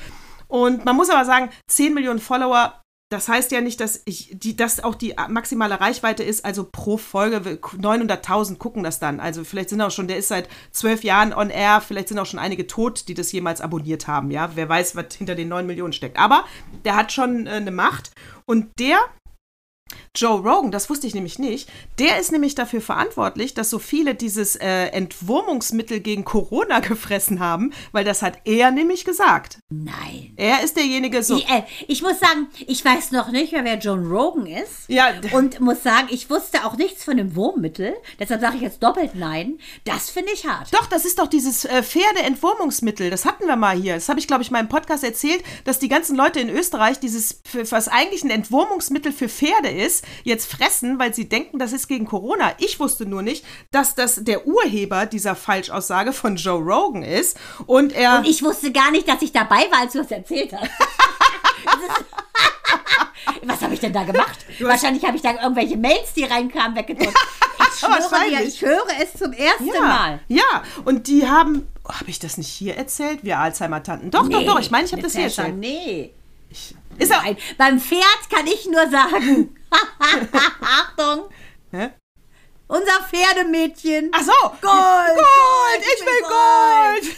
[0.47, 2.75] Und man muss aber sagen, 10 Millionen Follower
[3.11, 6.99] das heißt ja nicht, dass ich die, dass auch die maximale Reichweite ist, also pro
[6.99, 9.19] Folge 900.000 gucken das dann.
[9.19, 12.27] Also vielleicht sind auch schon, der ist seit zwölf Jahren on air, vielleicht sind auch
[12.27, 14.31] schon einige tot, die das jemals abonniert haben.
[14.31, 16.19] Ja, wer weiß, was hinter den 9 Millionen steckt.
[16.19, 16.45] Aber
[16.85, 18.11] der hat schon äh, eine Macht
[18.45, 18.99] und der
[20.15, 24.15] Joe Rogan, das wusste ich nämlich nicht, der ist nämlich dafür verantwortlich, dass so viele
[24.15, 29.59] dieses äh, Entwurmungsmittel gegen Corona gefressen haben, weil das hat er nämlich gesagt.
[29.71, 30.33] Nein.
[30.37, 31.37] Er ist derjenige so.
[31.37, 34.89] Ich, äh, ich muss sagen, ich weiß noch nicht mehr, wer John Rogan ist.
[34.89, 37.95] Ja, Und muss sagen, ich wusste auch nichts von dem Wurmmittel.
[38.19, 39.59] Deshalb sage ich jetzt doppelt nein.
[39.85, 40.73] Das finde ich hart.
[40.73, 43.11] Doch, das ist doch dieses äh, Pferdeentwurmungsmittel.
[43.11, 43.95] Das hatten wir mal hier.
[43.95, 46.99] Das habe ich, glaube ich, mal im Podcast erzählt, dass die ganzen Leute in Österreich
[47.01, 51.89] dieses, was eigentlich ein Entwurmungsmittel für Pferde ist, jetzt fressen, weil sie denken, das ist
[51.89, 52.53] gegen Corona.
[52.59, 57.39] Ich wusste nur nicht, dass das der Urheber dieser Falschaussage von Joe Rogan ist.
[57.67, 58.19] Und er.
[58.19, 60.71] Und ich wusste gar nicht, dass ich dabei war, als du das erzählt hast.
[63.45, 64.39] Was habe ich denn da gemacht?
[64.61, 67.15] Wahrscheinlich habe ich da irgendwelche Mails, die reinkamen, weggedrückt.
[67.71, 70.21] Ich schwöre dir, ich höre es zum ersten ja, Mal.
[70.27, 71.69] ja, und die haben.
[71.87, 73.21] Habe ich das nicht hier erzählt?
[73.23, 74.11] Wir Alzheimer-Tanten.
[74.11, 74.59] Doch, doch, doch.
[74.59, 75.57] Ich meine, ich habe das hier erzählt.
[75.57, 76.13] Nee.
[76.99, 77.23] Ist er.
[77.23, 79.55] Nein, beim Pferd kann ich nur sagen.
[80.61, 81.29] Achtung,
[81.71, 81.91] Hä?
[82.67, 84.11] unser Pferdemädchen.
[84.15, 84.33] Ach so.
[84.61, 87.17] Gold, Gold, ich will Gold.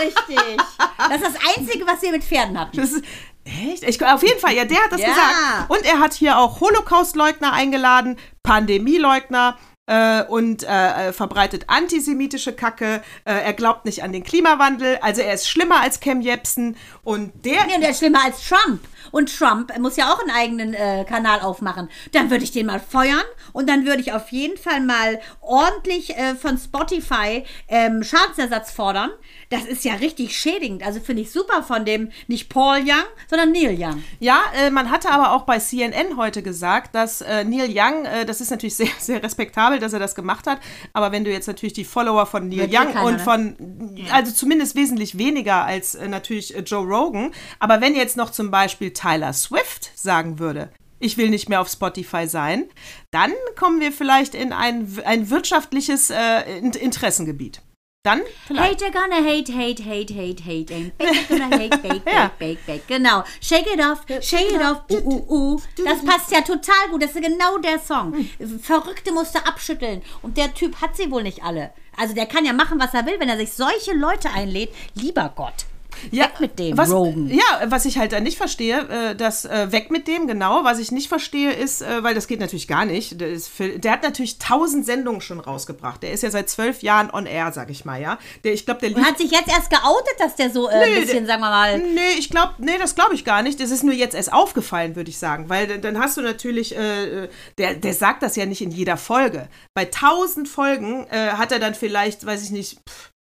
[0.00, 0.56] Richtig.
[0.98, 2.76] Das ist das Einzige, was wir mit Pferden hatten.
[2.76, 3.04] Das ist,
[3.44, 3.82] echt?
[3.84, 5.08] Ich, auf jeden Fall, ja, der hat das Ja.
[5.08, 5.70] gesagt.
[5.70, 13.02] Und er hat hier auch Holocaust-Leugner eingeladen, Pandemieleugner äh, und äh, äh, verbreitet antisemitische Kacke.
[13.24, 14.98] Äh, er glaubt nicht an den Klimawandel.
[15.02, 16.76] Also er ist schlimmer als Cam Jepsen.
[17.02, 17.66] Und der.
[17.66, 18.80] Nee, und der ist schlimmer als Trump.
[19.12, 21.88] Und Trump muss ja auch einen eigenen äh, Kanal aufmachen.
[22.10, 26.16] Dann würde ich den mal feuern und dann würde ich auf jeden Fall mal ordentlich
[26.16, 29.10] äh, von Spotify ähm, Schadensersatz fordern.
[29.50, 30.84] Das ist ja richtig schädigend.
[30.84, 34.02] Also finde ich super von dem, nicht Paul Young, sondern Neil Young.
[34.18, 38.24] Ja, äh, man hatte aber auch bei CNN heute gesagt, dass äh, Neil Young, äh,
[38.24, 40.58] das ist natürlich sehr, sehr respektabel, dass er das gemacht hat,
[40.92, 43.18] aber wenn du jetzt natürlich die Follower von Neil Wird Young keiner, und ne?
[43.18, 48.30] von, also zumindest wesentlich weniger als äh, natürlich äh, Joe Rogan, aber wenn jetzt noch
[48.30, 52.68] zum Beispiel Tyler Swift sagen würde, ich will nicht mehr auf Spotify sein,
[53.10, 57.62] dann kommen wir vielleicht in ein, ein wirtschaftliches äh, Interessengebiet.
[58.04, 58.82] Dann vielleicht.
[58.82, 60.74] Hate gonna hate, hate, hate, hate, hate.
[60.74, 62.82] And bake gonna hate, bake, bake, bake, bake.
[62.88, 63.22] Genau.
[63.40, 65.60] Shake it off, shake it off, uh, uh, uh.
[65.84, 67.02] Das passt ja total gut.
[67.02, 68.28] Das ist genau der Song.
[68.60, 70.02] Verrückte musste abschütteln.
[70.22, 71.72] Und der Typ hat sie wohl nicht alle.
[71.96, 74.74] Also der kann ja machen, was er will, wenn er sich solche Leute einlädt.
[74.94, 75.66] Lieber Gott.
[76.10, 77.28] Ja, weg mit dem, was, Rogan.
[77.28, 80.64] Ja, was ich halt da nicht verstehe, äh, das äh, weg mit dem, genau.
[80.64, 83.20] Was ich nicht verstehe ist, äh, weil das geht natürlich gar nicht.
[83.20, 86.02] Der, für, der, hat natürlich tausend Sendungen schon rausgebracht.
[86.02, 88.18] Der ist ja seit zwölf Jahren on air, sag ich mal, ja.
[88.44, 90.94] Der, ich glaub, der Und hat sich jetzt erst geoutet, dass der so äh, nee,
[90.94, 91.78] ein bisschen, sagen wir mal.
[91.78, 93.60] Nee, ich glaube, nee, das glaube ich gar nicht.
[93.60, 95.48] Das ist nur jetzt erst aufgefallen, würde ich sagen.
[95.48, 97.28] Weil dann hast du natürlich, äh,
[97.58, 99.48] der, der sagt das ja nicht in jeder Folge.
[99.74, 103.11] Bei tausend Folgen äh, hat er dann vielleicht, weiß ich nicht, pff,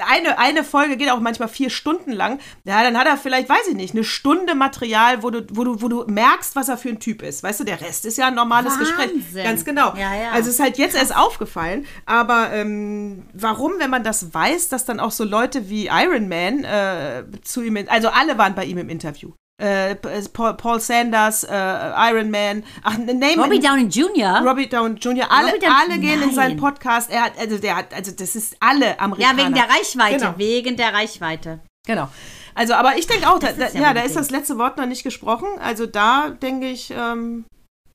[0.00, 2.40] eine, eine Folge geht auch manchmal vier Stunden lang.
[2.64, 5.82] Ja, dann hat er vielleicht, weiß ich nicht, eine Stunde Material, wo du, wo du,
[5.82, 7.42] wo du merkst, was er für ein Typ ist.
[7.42, 9.18] Weißt du, der Rest ist ja ein normales Wahnsinn.
[9.18, 9.44] Gespräch.
[9.44, 9.94] Ganz genau.
[9.94, 10.30] Ja, ja.
[10.32, 11.86] Also ist halt jetzt erst aufgefallen.
[12.06, 16.64] Aber ähm, warum, wenn man das weiß, dass dann auch so Leute wie Iron Man
[16.64, 19.32] äh, zu ihm, also alle waren bei ihm im Interview.
[19.56, 19.94] Äh,
[20.32, 24.42] Paul, Paul, Sanders, äh, Iron Man, ach, name Robbie Downey Jr.
[24.44, 25.30] Robbie Downey Jr.
[25.30, 26.28] Alle, Downey, alle gehen nein.
[26.30, 27.08] in seinen Podcast.
[27.08, 29.38] Er hat, also der hat, also das ist alle Amerikaner.
[29.38, 30.38] Ja, wegen der Reichweite, genau.
[30.38, 31.60] wegen der Reichweite.
[31.86, 32.08] Genau.
[32.54, 35.04] Also, aber ich denke auch, da, ja, ja da ist das letzte Wort noch nicht
[35.04, 35.48] gesprochen.
[35.60, 37.44] Also da denke ich, ähm,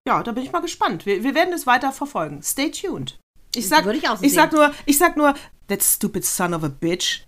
[0.07, 1.05] ja, da bin ich mal gespannt.
[1.05, 2.41] Wir, wir werden es weiter verfolgen.
[2.41, 3.20] Stay tuned.
[3.55, 5.34] Ich sag, Würde ich, ich sag nur, ich sag nur,
[5.70, 7.22] that stupid son of a bitch.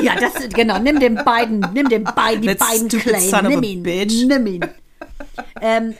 [0.00, 0.78] Ja, das genau.
[0.78, 3.46] Nimm den beiden, nimm den beiden, die beiden Claim.
[3.46, 4.24] Nimm ihn, bitch.
[4.26, 4.64] nimm ihn.
[5.60, 5.94] ähm,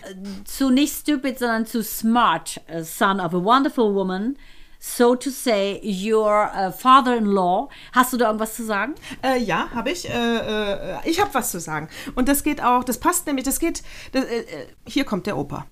[0.45, 4.37] zu nicht stupid, sondern zu smart, uh, son of a wonderful woman.
[4.85, 7.69] So to say, your uh, father-in-law.
[7.93, 8.97] Hast du da irgendwas zu sagen?
[9.23, 10.11] Äh, ja, habe ich.
[10.11, 11.89] Äh, äh, ich habe was zu sagen.
[12.17, 14.45] Und das geht auch, das passt nämlich, das geht, das, äh,
[14.85, 15.67] hier kommt der Opa.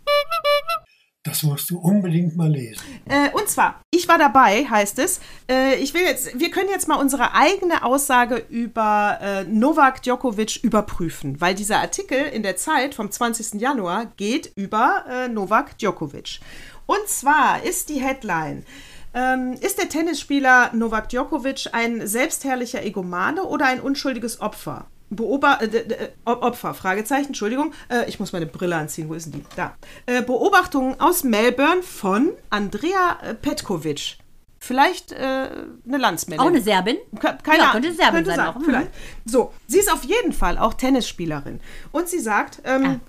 [1.22, 2.82] Das musst du unbedingt mal lesen.
[3.06, 5.20] Äh, und zwar, ich war dabei, heißt es.
[5.50, 10.64] Äh, ich will jetzt, wir können jetzt mal unsere eigene Aussage über äh, Novak Djokovic
[10.64, 13.60] überprüfen, weil dieser Artikel in der Zeit vom 20.
[13.60, 16.40] Januar geht über äh, Novak Djokovic.
[16.86, 18.64] Und zwar ist die Headline.
[19.12, 24.86] Ähm, ist der Tennisspieler Novak Djokovic ein selbstherrlicher Egomane oder ein unschuldiges Opfer?
[25.11, 29.40] Beobacht, äh, äh, Opfer, Fragezeichen, Entschuldigung, äh, ich muss meine Brille anziehen, wo ist denn
[29.40, 29.44] die?
[29.56, 29.76] Da.
[30.06, 34.18] Äh, Beobachtungen aus Melbourne von Andrea äh, Petkovic.
[34.62, 36.40] Vielleicht äh, eine Landsmännin.
[36.40, 36.98] Auch eine Serbin?
[37.18, 37.82] Keine ja, Ahnung.
[37.82, 38.56] Könnte Serbin könnte sein, auch.
[38.56, 38.64] Mhm.
[38.64, 38.90] Vielleicht.
[39.24, 41.61] So, sie ist auf jeden Fall auch Tennisspielerin.
[41.92, 43.00] Und sie sagt, ähm, ah.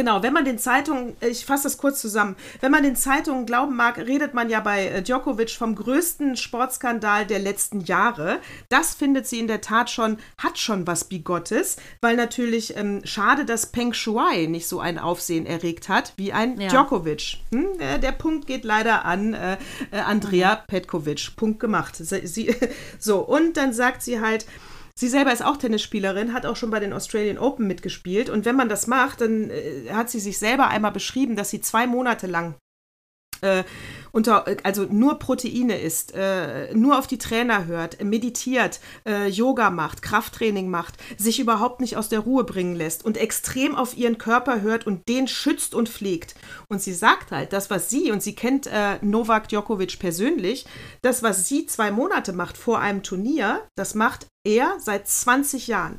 [0.00, 3.76] Genau, wenn man den Zeitungen, ich fasse das kurz zusammen, wenn man den Zeitungen glauben
[3.76, 8.38] mag, redet man ja bei äh, Djokovic vom größten Sportskandal der letzten Jahre.
[8.70, 13.44] Das findet sie in der Tat schon, hat schon was Bigottes, weil natürlich ähm, schade,
[13.44, 16.70] dass Peng Shuai nicht so ein Aufsehen erregt hat wie ein ja.
[16.70, 17.36] Djokovic.
[17.52, 17.66] Hm?
[17.78, 19.58] Der, der, Punkt geht leider an äh,
[19.90, 20.66] äh Andrea mhm.
[20.66, 21.36] Petkovic.
[21.36, 21.96] Punkt gemacht.
[21.96, 22.56] Sie,
[22.98, 24.46] so, und dann sagt sie halt,
[25.00, 28.28] Sie selber ist auch Tennisspielerin, hat auch schon bei den Australian Open mitgespielt.
[28.28, 31.62] Und wenn man das macht, dann äh, hat sie sich selber einmal beschrieben, dass sie
[31.62, 32.54] zwei Monate lang
[33.40, 33.64] äh,
[34.12, 40.02] unter, also nur Proteine isst, äh, nur auf die Trainer hört, meditiert, äh, Yoga macht,
[40.02, 44.60] Krafttraining macht, sich überhaupt nicht aus der Ruhe bringen lässt und extrem auf ihren Körper
[44.60, 46.34] hört und den schützt und pflegt.
[46.68, 50.66] Und sie sagt halt, das, was sie, und sie kennt äh, Novak Djokovic persönlich,
[51.00, 55.98] das, was sie zwei Monate macht vor einem Turnier, das macht er seit 20 Jahren.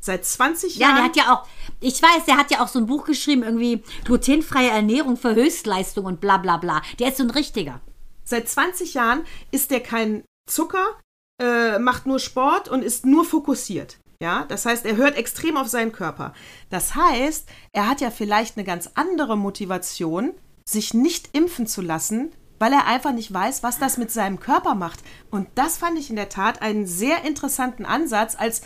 [0.00, 0.90] Seit 20 Jahren.
[0.90, 1.46] Ja, der hat ja auch,
[1.80, 6.04] ich weiß, der hat ja auch so ein Buch geschrieben, irgendwie glutenfreie Ernährung für Höchstleistung
[6.04, 6.82] und bla bla bla.
[6.98, 7.80] Der ist so ein richtiger.
[8.22, 10.98] Seit 20 Jahren ist der kein Zucker,
[11.40, 13.98] äh, macht nur Sport und ist nur fokussiert.
[14.20, 16.32] Ja, das heißt, er hört extrem auf seinen Körper.
[16.70, 20.32] Das heißt, er hat ja vielleicht eine ganz andere Motivation,
[20.66, 24.74] sich nicht impfen zu lassen, weil er einfach nicht weiß, was das mit seinem Körper
[24.74, 25.00] macht.
[25.30, 28.62] Und das fand ich in der Tat einen sehr interessanten Ansatz, als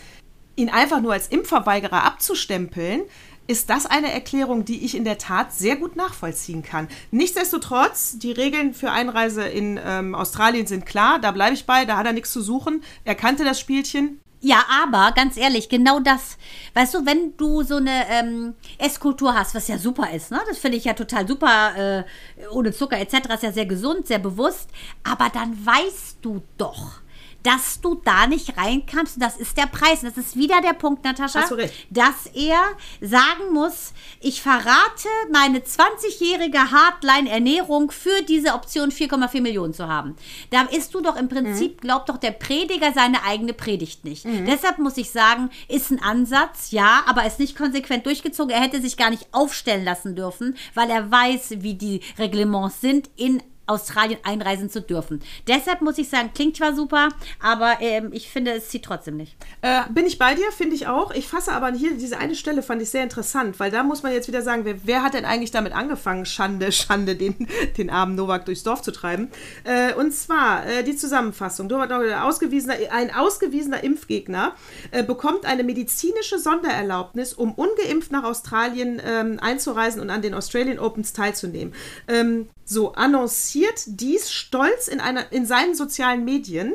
[0.57, 3.03] ihn einfach nur als Impfverweigerer abzustempeln,
[3.49, 6.87] ist das eine Erklärung, die ich in der Tat sehr gut nachvollziehen kann.
[7.11, 11.97] Nichtsdestotrotz, die Regeln für Einreise in ähm, Australien sind klar, da bleibe ich bei, da
[11.97, 12.83] hat er nichts zu suchen.
[13.05, 14.21] Er kannte das Spielchen.
[14.41, 16.39] Ja, aber ganz ehrlich, genau das.
[16.75, 20.41] Weißt du, wenn du so eine ähm, Esskultur hast, was ja super ist, ne?
[20.49, 23.35] Das finde ich ja total super, äh, ohne Zucker etc.
[23.35, 24.71] ist ja sehr gesund, sehr bewusst.
[25.03, 27.01] Aber dann weißt du doch,
[27.49, 29.17] dass du da nicht reinkamst.
[29.17, 30.03] Und das ist der Preis.
[30.03, 31.73] Und das ist wieder der Punkt, Natascha, Hast du recht.
[31.89, 32.61] dass er
[33.01, 40.15] sagen muss, ich verrate meine 20-jährige Hardline-Ernährung für diese Option 4,4 Millionen zu haben.
[40.51, 44.27] Da ist du doch im Prinzip, glaubt doch der Prediger seine eigene Predigt nicht.
[44.47, 48.51] Deshalb muss ich sagen, ist ein Ansatz, ja, aber ist nicht konsequent durchgezogen.
[48.51, 53.09] Er hätte sich gar nicht aufstellen lassen dürfen, weil er weiß, wie die Reglements sind
[53.17, 55.21] in Australien einreisen zu dürfen.
[55.47, 57.09] Deshalb muss ich sagen, klingt zwar super,
[57.41, 59.37] aber ähm, ich finde, es zieht trotzdem nicht.
[59.63, 61.11] Äh, bin ich bei dir, finde ich auch.
[61.11, 64.13] Ich fasse aber hier diese eine Stelle fand ich sehr interessant, weil da muss man
[64.13, 67.47] jetzt wieder sagen, wer, wer hat denn eigentlich damit angefangen, Schande, Schande, den,
[67.77, 69.31] den armen Novak durchs Dorf zu treiben?
[69.65, 71.69] Äh, und zwar äh, die Zusammenfassung.
[71.71, 74.55] Ausgewiesener, ein ausgewiesener Impfgegner
[74.91, 80.79] äh, bekommt eine medizinische Sondererlaubnis, um ungeimpft nach Australien ähm, einzureisen und an den Australian
[80.79, 81.75] Opens teilzunehmen.
[82.07, 86.75] Ähm, so annonciert dies stolz in, einer, in seinen sozialen Medien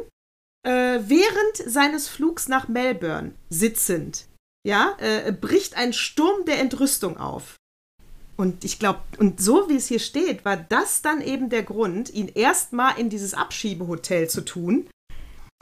[0.63, 4.25] äh, während seines Flugs nach Melbourne sitzend,
[4.65, 7.55] ja, äh, bricht ein Sturm der Entrüstung auf.
[8.35, 12.11] Und ich glaube, und so wie es hier steht, war das dann eben der Grund,
[12.13, 14.89] ihn erstmal in dieses Abschiebehotel zu tun.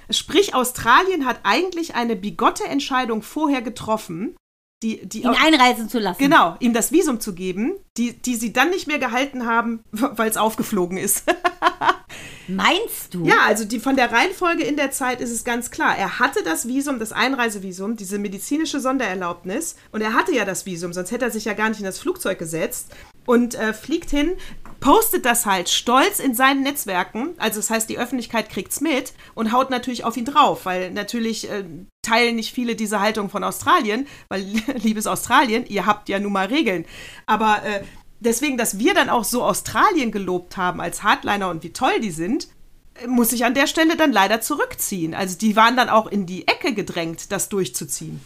[0.10, 4.36] Sprich, Australien hat eigentlich eine bigotte Entscheidung vorher getroffen,
[4.84, 6.18] die, die Ihn einreisen zu lassen.
[6.18, 10.30] Genau, ihm das Visum zu geben, die, die sie dann nicht mehr gehalten haben, weil
[10.30, 11.24] es aufgeflogen ist.
[12.48, 13.24] Meinst du?
[13.26, 15.96] ja, also die, von der Reihenfolge in der Zeit ist es ganz klar.
[15.98, 19.76] Er hatte das Visum, das Einreisevisum, diese medizinische Sondererlaubnis.
[19.92, 22.00] Und er hatte ja das Visum, sonst hätte er sich ja gar nicht in das
[22.00, 22.88] Flugzeug gesetzt.
[23.26, 24.32] Und äh, fliegt hin,
[24.82, 27.36] postet das halt stolz in seinen Netzwerken.
[27.38, 31.50] Also das heißt, die Öffentlichkeit kriegt's mit und haut natürlich auf ihn drauf, weil natürlich
[31.50, 31.64] äh,
[32.02, 34.42] teilen nicht viele diese Haltung von Australien, weil
[34.76, 36.86] liebes Australien, ihr habt ja nun mal Regeln.
[37.28, 37.84] Aber äh,
[38.20, 42.12] deswegen, dass wir dann auch so Australien gelobt haben als Hardliner und wie toll die
[42.12, 42.48] sind,
[43.08, 45.14] muss ich an der Stelle dann leider zurückziehen.
[45.14, 48.20] Also die waren dann auch in die Ecke gedrängt, das durchzuziehen.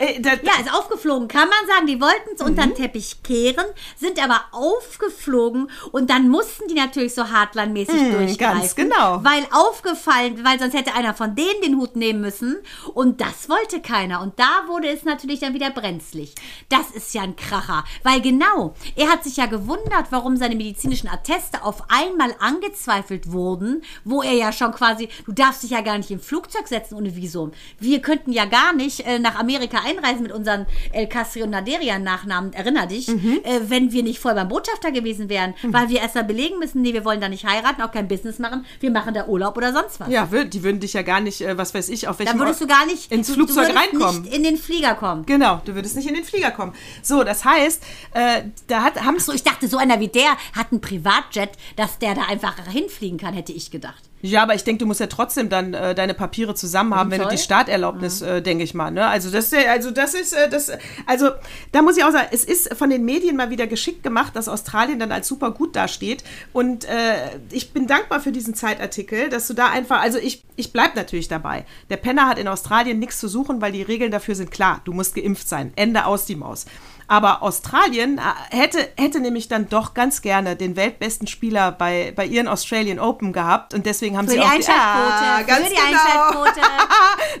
[0.00, 1.86] Äh, Ja, ist aufgeflogen, kann man sagen.
[1.86, 2.70] Die wollten es unter Mhm.
[2.70, 8.56] den Teppich kehren, sind aber aufgeflogen und dann mussten die natürlich so durchgreifen.
[8.56, 9.20] Mhm, ganz genau.
[9.22, 12.56] Weil aufgefallen, weil sonst hätte einer von denen den Hut nehmen müssen
[12.94, 14.20] und das wollte keiner.
[14.22, 16.34] Und da wurde es natürlich dann wieder brenzlig.
[16.68, 21.08] Das ist ja ein Kracher, weil genau, er hat sich ja gewundert, warum seine medizinischen
[21.08, 25.98] Atteste auf einmal angezweifelt wurden, wo er ja schon quasi, du darfst dich ja gar
[25.98, 27.52] nicht im Flugzeug setzen ohne Visum.
[27.78, 32.02] Wir könnten ja gar nicht äh, nach Amerika einreisen mit unseren El Castri und Naderian
[32.02, 33.40] Nachnamen, erinner dich, Mhm.
[33.44, 36.82] äh, wenn wir nicht voll beim Botschafter gewesen wären, weil wir erst mal belegen müssen,
[36.82, 39.72] nee, wir wollen da nicht heiraten, auch kein Business machen, wir machen da Urlaub oder
[39.72, 40.08] sonst was.
[40.08, 42.60] ja, die würden dich ja gar nicht, äh, was weiß ich, auf welchem Dann würdest
[42.60, 44.22] du gar nicht ins du, Flugzeug du würdest reinkommen.
[44.22, 45.26] nicht in den Flieger kommen.
[45.26, 46.72] Genau, du würdest nicht in den Flieger kommen.
[47.02, 47.82] So, das heißt,
[48.14, 51.98] äh, da hat, haben So, ich dachte, so einer wie der hat einen Privatjet, dass
[51.98, 54.02] der da einfach hinfliegen kann, hätte ich gedacht.
[54.22, 57.18] Ja, aber ich denke, du musst ja trotzdem dann äh, deine Papiere zusammen haben, wenn
[57.20, 58.90] du die Starterlaubnis, äh, denke ich mal.
[58.90, 59.06] Ne?
[59.06, 60.70] Also das, ist ja- also das ist, äh, das,
[61.06, 61.30] also
[61.72, 64.48] da muss ich auch sagen, es ist von den Medien mal wieder geschickt gemacht, dass
[64.48, 66.22] Australien dann als super gut dasteht.
[66.52, 67.14] Und äh,
[67.50, 71.28] ich bin dankbar für diesen Zeitartikel, dass du da einfach, also ich, ich bleib natürlich
[71.28, 71.64] dabei.
[71.88, 74.82] Der Penner hat in Australien nichts zu suchen, weil die Regeln dafür sind klar.
[74.84, 75.72] Du musst geimpft sein.
[75.76, 76.66] Ende aus die Maus.
[77.10, 82.24] Aber Australien äh, hätte, hätte nämlich dann doch ganz gerne den weltbesten Spieler bei, bei
[82.24, 85.70] ihren Australian Open gehabt und deswegen haben Für sie die auch Einschaltquote, Ah, ganz für
[85.70, 85.88] die genau.
[85.88, 86.60] Einschaltquote.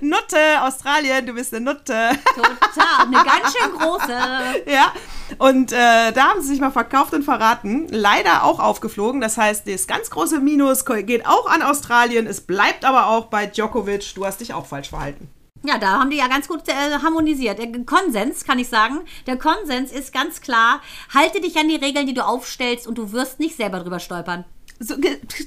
[0.00, 2.10] Nutte, Australien, du bist eine Nutte.
[2.34, 4.18] Total, eine ganz schön große.
[4.66, 4.92] ja.
[5.38, 7.86] Und äh, da haben sie sich mal verkauft und verraten.
[7.90, 9.20] Leider auch aufgeflogen.
[9.20, 12.26] Das heißt, das ganz große Minus geht auch an Australien.
[12.26, 14.16] Es bleibt aber auch bei Djokovic.
[14.16, 15.30] Du hast dich auch falsch verhalten.
[15.62, 17.58] Ja, da haben die ja ganz gut äh, harmonisiert.
[17.58, 20.80] Der Konsens, kann ich sagen, der Konsens ist ganz klar,
[21.12, 24.46] halte dich an die Regeln, die du aufstellst und du wirst nicht selber drüber stolpern.
[24.78, 24.94] So,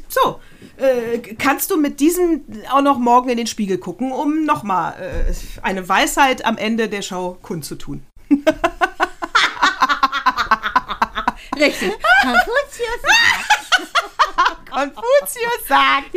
[0.09, 0.39] so
[0.77, 5.33] äh, kannst du mit diesem auch noch morgen in den Spiegel gucken, um nochmal äh,
[5.63, 8.03] eine Weisheit am Ende der Show kundzutun.
[11.55, 11.91] Richtig.
[12.21, 13.01] Konfuzius
[14.69, 16.11] Konfuzius sagt.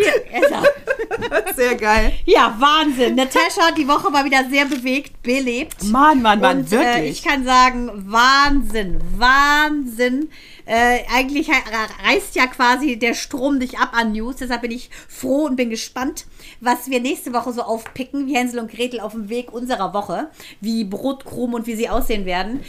[0.51, 0.86] sagt.
[1.57, 2.13] Sehr geil.
[2.25, 3.15] Ja, Wahnsinn.
[3.15, 5.85] Natascha hat die Woche mal wieder sehr bewegt, belebt.
[5.85, 7.11] Mann, Mann, Mann, Und äh, wirklich.
[7.11, 10.31] ich kann sagen, Wahnsinn, Wahnsinn.
[10.65, 14.37] Äh, eigentlich reißt ja quasi der Strom dich ab an News.
[14.37, 16.27] Deshalb bin ich froh und bin gespannt,
[16.61, 20.29] was wir nächste Woche so aufpicken, wie Hänsel und Gretel auf dem Weg unserer Woche,
[20.61, 22.65] wie Brotkrumen und wie sie aussehen werden.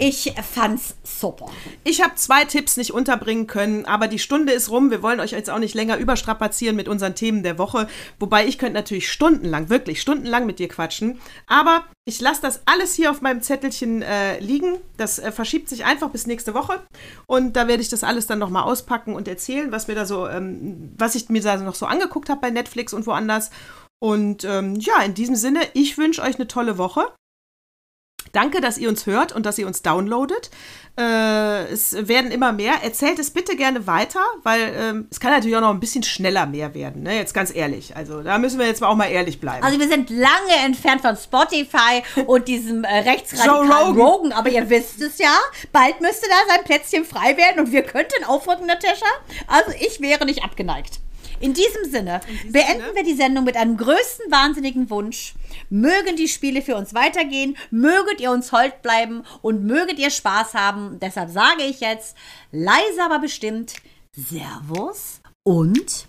[0.00, 1.50] Ich fand's super.
[1.82, 4.92] Ich habe zwei Tipps nicht unterbringen können, aber die Stunde ist rum.
[4.92, 7.88] Wir wollen euch jetzt auch nicht länger überstrapazieren mit unseren Themen der Woche.
[8.20, 11.20] Wobei ich könnte natürlich stundenlang, wirklich stundenlang mit dir quatschen.
[11.48, 14.78] Aber ich lasse das alles hier auf meinem Zettelchen äh, liegen.
[14.98, 16.80] Das äh, verschiebt sich einfach bis nächste Woche.
[17.26, 20.28] Und da werde ich das alles dann nochmal auspacken und erzählen, was mir da so,
[20.28, 23.50] ähm, was ich mir da noch so angeguckt habe bei Netflix und woanders.
[24.00, 27.08] Und ähm, ja, in diesem Sinne, ich wünsche euch eine tolle Woche.
[28.32, 30.50] Danke, dass ihr uns hört und dass ihr uns downloadet.
[30.98, 32.74] Äh, es werden immer mehr.
[32.82, 36.46] Erzählt es bitte gerne weiter, weil ähm, es kann natürlich auch noch ein bisschen schneller
[36.46, 37.04] mehr werden.
[37.04, 37.16] Ne?
[37.16, 37.94] Jetzt ganz ehrlich.
[37.96, 39.64] Also da müssen wir jetzt auch mal ehrlich bleiben.
[39.64, 44.00] Also wir sind lange entfernt von Spotify und diesem äh, rechtsradikalen Rogan.
[44.00, 44.32] Rogan.
[44.32, 45.38] aber ihr wisst es ja,
[45.70, 49.06] bald müsste da sein Plätzchen frei werden und wir könnten aufrücken, Natascha.
[49.46, 50.98] Also ich wäre nicht abgeneigt.
[51.40, 52.94] In diesem Sinne beenden Sinne.
[52.94, 55.34] wir die Sendung mit einem größten wahnsinnigen Wunsch.
[55.70, 60.54] Mögen die Spiele für uns weitergehen, möget ihr uns hold bleiben und möget ihr Spaß
[60.54, 60.98] haben.
[61.00, 62.16] Deshalb sage ich jetzt
[62.52, 63.74] leise aber bestimmt
[64.16, 66.06] Servus und